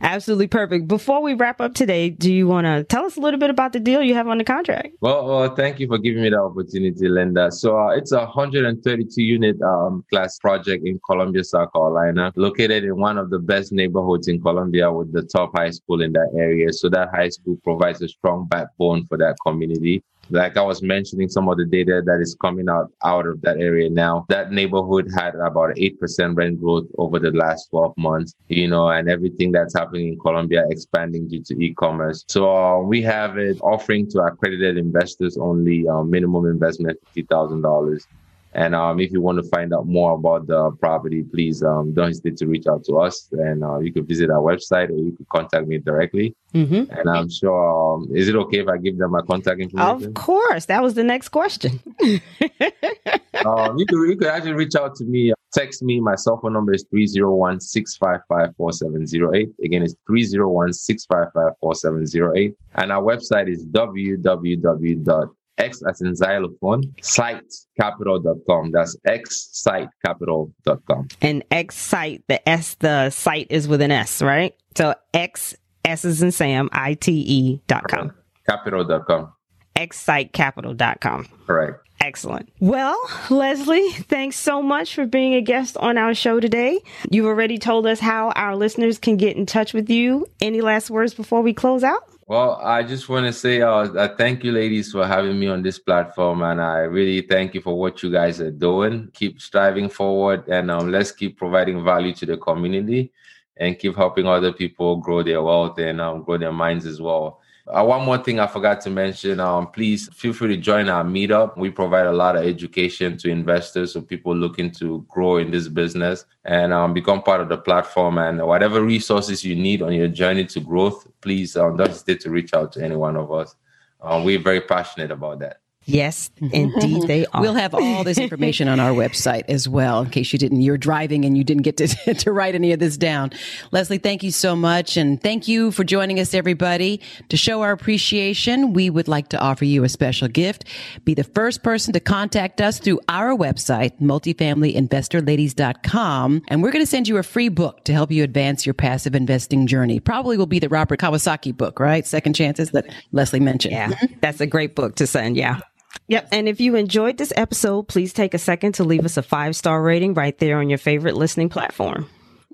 Absolutely 0.00 0.46
perfect. 0.46 0.88
Before 0.88 1.22
we 1.22 1.34
wrap 1.34 1.60
up 1.60 1.74
today, 1.74 2.10
do 2.10 2.32
you 2.32 2.48
want 2.48 2.66
to 2.66 2.84
tell 2.84 3.04
us 3.04 3.16
a 3.16 3.20
little 3.20 3.38
bit 3.38 3.50
about 3.50 3.72
the 3.72 3.80
deal 3.80 4.02
you 4.02 4.14
have 4.14 4.28
on 4.28 4.38
the 4.38 4.44
contract? 4.44 4.88
Well, 5.00 5.54
thank 5.54 5.78
you 5.80 5.86
for 5.86 5.98
giving 5.98 6.22
me 6.22 6.30
the 6.30 6.40
opportunity, 6.40 7.08
Linda. 7.08 7.50
So 7.50 7.78
uh, 7.78 7.90
it's 7.90 8.12
a 8.12 8.18
132 8.18 9.22
unit 9.22 9.60
um, 9.62 10.04
class 10.10 10.38
project 10.38 10.86
in 10.86 11.00
Columbia, 11.06 11.44
South 11.44 11.72
Carolina, 11.72 12.32
located 12.36 12.84
in 12.84 12.96
one 12.96 13.18
of 13.18 13.30
the 13.30 13.38
best 13.38 13.72
neighborhoods 13.72 14.28
in 14.28 14.40
Columbia 14.40 14.92
with 14.92 15.12
the 15.12 15.22
top 15.22 15.56
high 15.56 15.70
school 15.70 16.02
in 16.02 16.12
that 16.12 16.32
area. 16.36 16.72
So 16.72 16.88
that 16.90 17.10
high 17.14 17.28
school 17.28 17.58
provides 17.62 18.02
a 18.02 18.08
strong 18.08 18.46
backbone 18.46 19.06
for 19.06 19.18
that 19.18 19.36
community 19.44 20.02
like 20.32 20.56
I 20.56 20.62
was 20.62 20.82
mentioning 20.82 21.28
some 21.28 21.48
of 21.48 21.58
the 21.58 21.66
data 21.66 22.02
that 22.04 22.20
is 22.20 22.34
coming 22.40 22.68
out 22.68 22.90
out 23.04 23.26
of 23.26 23.40
that 23.42 23.58
area 23.58 23.88
now. 23.90 24.24
That 24.28 24.52
neighborhood 24.52 25.08
had 25.14 25.34
about 25.34 25.76
8% 25.76 26.36
rent 26.36 26.60
growth 26.60 26.86
over 26.98 27.18
the 27.18 27.30
last 27.32 27.68
12 27.70 27.94
months, 27.98 28.34
you 28.48 28.68
know, 28.68 28.88
and 28.88 29.08
everything 29.08 29.52
that's 29.52 29.74
happening 29.74 30.08
in 30.08 30.18
Columbia 30.18 30.64
expanding 30.70 31.28
due 31.28 31.42
to 31.44 31.54
e-commerce. 31.62 32.24
So 32.28 32.54
uh, 32.54 32.80
we 32.80 33.02
have 33.02 33.38
it 33.38 33.60
offering 33.60 34.08
to 34.10 34.20
accredited 34.20 34.78
investors 34.78 35.36
only 35.36 35.86
uh, 35.86 36.02
minimum 36.02 36.46
investment 36.46 36.98
$50,000 37.16 38.06
and 38.54 38.74
um, 38.74 39.00
if 39.00 39.10
you 39.12 39.22
want 39.22 39.42
to 39.42 39.48
find 39.48 39.72
out 39.72 39.86
more 39.86 40.12
about 40.12 40.46
the 40.46 40.70
property, 40.72 41.22
please 41.22 41.62
um, 41.62 41.94
don't 41.94 42.08
hesitate 42.08 42.36
to 42.38 42.46
reach 42.46 42.66
out 42.66 42.84
to 42.84 42.98
us. 42.98 43.28
And 43.32 43.64
uh, 43.64 43.78
you 43.78 43.92
can 43.92 44.04
visit 44.06 44.28
our 44.30 44.40
website 44.40 44.90
or 44.90 44.96
you 44.96 45.12
can 45.12 45.26
contact 45.32 45.66
me 45.66 45.78
directly. 45.78 46.36
Mm-hmm. 46.52 46.92
And 46.92 47.08
I'm 47.08 47.30
sure, 47.30 47.94
um, 47.94 48.08
is 48.14 48.28
it 48.28 48.36
okay 48.36 48.58
if 48.58 48.68
I 48.68 48.76
give 48.76 48.98
them 48.98 49.12
my 49.12 49.22
contact 49.22 49.58
information? 49.58 50.06
Of 50.06 50.14
course. 50.14 50.66
That 50.66 50.82
was 50.82 50.92
the 50.94 51.04
next 51.04 51.30
question. 51.30 51.80
um, 52.02 53.78
you, 53.78 53.86
can, 53.86 54.08
you 54.08 54.16
can 54.18 54.28
actually 54.28 54.52
reach 54.52 54.74
out 54.74 54.96
to 54.96 55.04
me. 55.04 55.32
Text 55.54 55.82
me. 55.82 56.00
My 56.00 56.14
cell 56.14 56.38
phone 56.40 56.52
number 56.52 56.74
is 56.74 56.84
301 56.90 57.60
655 57.60 58.54
4708. 58.56 59.48
Again, 59.64 59.82
it's 59.82 59.94
301 60.06 60.74
655 60.74 61.52
4708. 61.60 62.54
And 62.74 62.92
our 62.92 63.02
website 63.02 63.50
is 63.50 63.64
www 63.66 65.34
X 65.58 65.82
as 65.88 66.00
in 66.00 66.14
xylophone, 66.14 66.82
sitecapital.com. 67.00 68.70
That's 68.72 68.96
xsitecapital.com. 69.06 71.08
And 71.20 71.44
X 71.50 71.76
site, 71.76 72.22
the 72.28 72.48
S, 72.48 72.74
the 72.76 73.10
site 73.10 73.48
is 73.50 73.68
with 73.68 73.82
an 73.82 73.90
S, 73.90 74.22
right? 74.22 74.54
So 74.76 74.94
X, 75.12 75.54
S 75.84 76.04
is 76.04 76.22
in 76.22 76.30
Sam, 76.32 76.68
I 76.72 76.94
T 76.94 77.12
E 77.12 77.60
dot 77.66 77.88
com. 77.88 78.12
Capital.com. 78.48 79.32
Xsitecapital.com. 79.76 81.28
Correct. 81.46 81.78
Excellent. 82.00 82.48
Well, 82.58 82.98
Leslie, 83.30 83.90
thanks 83.90 84.36
so 84.36 84.60
much 84.60 84.96
for 84.96 85.06
being 85.06 85.34
a 85.34 85.40
guest 85.40 85.76
on 85.76 85.96
our 85.96 86.14
show 86.14 86.40
today. 86.40 86.80
You've 87.08 87.26
already 87.26 87.58
told 87.58 87.86
us 87.86 88.00
how 88.00 88.30
our 88.30 88.56
listeners 88.56 88.98
can 88.98 89.16
get 89.16 89.36
in 89.36 89.46
touch 89.46 89.72
with 89.72 89.88
you. 89.88 90.26
Any 90.40 90.62
last 90.62 90.90
words 90.90 91.14
before 91.14 91.42
we 91.42 91.54
close 91.54 91.84
out? 91.84 92.02
Well, 92.32 92.58
I 92.64 92.82
just 92.82 93.10
want 93.10 93.26
to 93.26 93.32
say 93.34 93.60
uh, 93.60 94.08
thank 94.16 94.42
you, 94.42 94.52
ladies, 94.52 94.90
for 94.90 95.06
having 95.06 95.38
me 95.38 95.48
on 95.48 95.62
this 95.62 95.78
platform, 95.78 96.40
and 96.40 96.62
I 96.62 96.78
really 96.78 97.20
thank 97.20 97.52
you 97.52 97.60
for 97.60 97.78
what 97.78 98.02
you 98.02 98.10
guys 98.10 98.40
are 98.40 98.50
doing. 98.50 99.10
Keep 99.12 99.38
striving 99.38 99.90
forward, 99.90 100.48
and 100.48 100.70
um, 100.70 100.90
let's 100.90 101.12
keep 101.12 101.36
providing 101.36 101.84
value 101.84 102.14
to 102.14 102.24
the 102.24 102.38
community, 102.38 103.12
and 103.58 103.78
keep 103.78 103.96
helping 103.96 104.26
other 104.26 104.50
people 104.50 104.96
grow 104.96 105.22
their 105.22 105.42
wealth 105.42 105.78
and 105.78 106.00
um, 106.00 106.22
grow 106.22 106.38
their 106.38 106.52
minds 106.52 106.86
as 106.86 107.02
well. 107.02 107.41
Uh, 107.72 107.82
one 107.82 108.04
more 108.04 108.18
thing 108.18 108.38
I 108.38 108.46
forgot 108.46 108.82
to 108.82 108.90
mention. 108.90 109.40
Um, 109.40 109.66
please 109.68 110.10
feel 110.12 110.34
free 110.34 110.48
to 110.48 110.58
join 110.58 110.90
our 110.90 111.02
meetup. 111.02 111.56
We 111.56 111.70
provide 111.70 112.04
a 112.04 112.12
lot 112.12 112.36
of 112.36 112.44
education 112.44 113.16
to 113.16 113.30
investors, 113.30 113.94
so 113.94 114.02
people 114.02 114.36
looking 114.36 114.70
to 114.72 115.06
grow 115.08 115.38
in 115.38 115.50
this 115.50 115.68
business 115.68 116.26
and 116.44 116.74
um, 116.74 116.92
become 116.92 117.22
part 117.22 117.40
of 117.40 117.48
the 117.48 117.56
platform. 117.56 118.18
And 118.18 118.46
whatever 118.46 118.82
resources 118.82 119.42
you 119.42 119.56
need 119.56 119.80
on 119.80 119.94
your 119.94 120.08
journey 120.08 120.44
to 120.46 120.60
growth, 120.60 121.06
please 121.22 121.56
um, 121.56 121.78
don't 121.78 121.88
hesitate 121.88 122.20
to 122.20 122.30
reach 122.30 122.52
out 122.52 122.72
to 122.72 122.84
any 122.84 122.96
one 122.96 123.16
of 123.16 123.32
us. 123.32 123.56
Um, 124.02 124.24
we're 124.24 124.38
very 124.38 124.60
passionate 124.60 125.10
about 125.10 125.38
that. 125.38 125.61
Yes, 125.84 126.30
indeed 126.40 127.08
they 127.08 127.26
are. 127.32 127.40
We'll 127.40 127.54
have 127.54 127.74
all 127.74 128.04
this 128.04 128.18
information 128.18 128.68
on 128.68 128.78
our 128.78 128.92
website 128.92 129.42
as 129.48 129.68
well, 129.68 130.02
in 130.02 130.10
case 130.10 130.32
you 130.32 130.38
didn't, 130.38 130.60
you're 130.60 130.78
driving 130.78 131.24
and 131.24 131.36
you 131.36 131.42
didn't 131.42 131.62
get 131.62 131.76
to, 131.78 131.88
to 132.14 132.30
write 132.32 132.54
any 132.54 132.70
of 132.72 132.78
this 132.78 132.96
down. 132.96 133.32
Leslie, 133.72 133.98
thank 133.98 134.22
you 134.22 134.30
so 134.30 134.54
much. 134.54 134.96
And 134.96 135.20
thank 135.20 135.48
you 135.48 135.72
for 135.72 135.82
joining 135.82 136.20
us, 136.20 136.34
everybody. 136.34 137.00
To 137.30 137.36
show 137.36 137.62
our 137.62 137.72
appreciation, 137.72 138.74
we 138.74 138.90
would 138.90 139.08
like 139.08 139.26
to 139.30 139.40
offer 139.40 139.64
you 139.64 139.82
a 139.82 139.88
special 139.88 140.28
gift. 140.28 140.66
Be 141.04 141.14
the 141.14 141.24
first 141.24 141.64
person 141.64 141.92
to 141.94 142.00
contact 142.00 142.60
us 142.60 142.78
through 142.78 143.00
our 143.08 143.36
website, 143.36 144.00
multifamilyinvestorladies.com. 144.00 146.42
And 146.48 146.62
we're 146.62 146.70
going 146.70 146.84
to 146.84 146.90
send 146.90 147.08
you 147.08 147.16
a 147.16 147.24
free 147.24 147.48
book 147.48 147.82
to 147.84 147.92
help 147.92 148.12
you 148.12 148.22
advance 148.22 148.64
your 148.64 148.74
passive 148.74 149.16
investing 149.16 149.66
journey. 149.66 149.98
Probably 149.98 150.36
will 150.36 150.46
be 150.46 150.60
the 150.60 150.68
Robert 150.68 151.00
Kiyosaki 151.00 151.56
book, 151.56 151.80
right? 151.80 152.06
Second 152.06 152.34
Chances 152.34 152.70
that 152.70 152.86
Leslie 153.10 153.40
mentioned. 153.40 153.72
Yeah, 153.72 153.90
that's 154.20 154.40
a 154.40 154.46
great 154.46 154.76
book 154.76 154.94
to 154.96 155.06
send. 155.06 155.36
Yeah. 155.36 155.60
Yep. 156.08 156.28
And 156.32 156.48
if 156.48 156.60
you 156.60 156.76
enjoyed 156.76 157.16
this 157.16 157.32
episode, 157.36 157.88
please 157.88 158.12
take 158.12 158.34
a 158.34 158.38
second 158.38 158.72
to 158.72 158.84
leave 158.84 159.04
us 159.04 159.16
a 159.16 159.22
five 159.22 159.56
star 159.56 159.82
rating 159.82 160.14
right 160.14 160.36
there 160.38 160.58
on 160.58 160.68
your 160.68 160.78
favorite 160.78 161.16
listening 161.16 161.48
platform. 161.48 162.08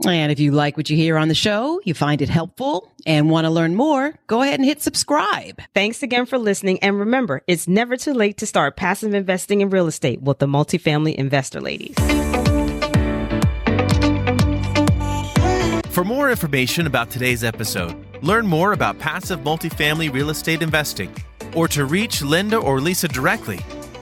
And 0.06 0.30
if 0.30 0.38
you 0.38 0.52
like 0.52 0.76
what 0.76 0.88
you 0.90 0.96
hear 0.96 1.16
on 1.16 1.26
the 1.26 1.34
show, 1.34 1.80
you 1.84 1.92
find 1.92 2.22
it 2.22 2.28
helpful 2.28 2.92
and 3.04 3.30
want 3.30 3.46
to 3.46 3.50
learn 3.50 3.74
more, 3.74 4.14
go 4.28 4.42
ahead 4.42 4.60
and 4.60 4.64
hit 4.64 4.80
subscribe. 4.80 5.60
Thanks 5.74 6.04
again 6.04 6.24
for 6.26 6.38
listening. 6.38 6.78
And 6.80 7.00
remember, 7.00 7.42
it's 7.48 7.66
never 7.66 7.96
too 7.96 8.12
late 8.14 8.36
to 8.38 8.46
start 8.46 8.76
passive 8.76 9.12
investing 9.12 9.60
in 9.60 9.70
real 9.70 9.88
estate 9.88 10.22
with 10.22 10.38
the 10.38 10.46
multifamily 10.46 11.16
investor 11.16 11.60
ladies. 11.60 11.96
For 15.92 16.04
more 16.04 16.30
information 16.30 16.86
about 16.86 17.10
today's 17.10 17.42
episode, 17.42 17.96
learn 18.22 18.46
more 18.46 18.72
about 18.72 18.98
passive 18.98 19.40
multifamily 19.40 20.10
real 20.12 20.30
estate 20.30 20.62
investing 20.62 21.14
or 21.54 21.68
to 21.68 21.84
reach 21.84 22.22
Linda 22.22 22.56
or 22.56 22.80
Lisa 22.80 23.06
directly, 23.08 23.60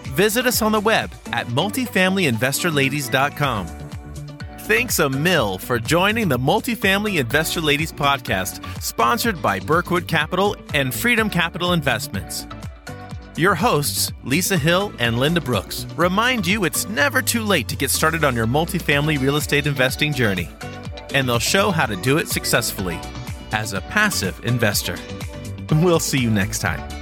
visit 0.08 0.46
us 0.46 0.62
on 0.62 0.70
the 0.72 0.80
web 0.80 1.10
at 1.32 1.46
multifamilyinvestorladies.com. 1.48 3.66
Thanks 4.60 4.98
a 4.98 5.08
mill 5.08 5.58
for 5.58 5.78
joining 5.78 6.28
the 6.28 6.38
Multifamily 6.38 7.20
Investor 7.20 7.60
Ladies 7.60 7.92
podcast, 7.92 8.64
sponsored 8.82 9.40
by 9.40 9.60
Berkwood 9.60 10.08
Capital 10.08 10.56
and 10.74 10.92
Freedom 10.92 11.30
Capital 11.30 11.72
Investments. 11.72 12.48
Your 13.36 13.54
hosts, 13.54 14.12
Lisa 14.24 14.56
Hill 14.56 14.92
and 14.98 15.20
Linda 15.20 15.40
Brooks, 15.40 15.86
remind 15.96 16.48
you 16.48 16.64
it's 16.64 16.88
never 16.88 17.22
too 17.22 17.44
late 17.44 17.68
to 17.68 17.76
get 17.76 17.92
started 17.92 18.24
on 18.24 18.34
your 18.34 18.46
multifamily 18.46 19.20
real 19.20 19.36
estate 19.36 19.68
investing 19.68 20.12
journey. 20.12 20.48
And 21.14 21.28
they'll 21.28 21.38
show 21.38 21.70
how 21.70 21.86
to 21.86 21.94
do 21.94 22.18
it 22.18 22.26
successfully 22.26 22.98
as 23.52 23.72
a 23.72 23.80
passive 23.80 24.44
investor. 24.44 24.96
We'll 25.70 26.00
see 26.00 26.18
you 26.18 26.30
next 26.30 26.60
time. 26.60 26.95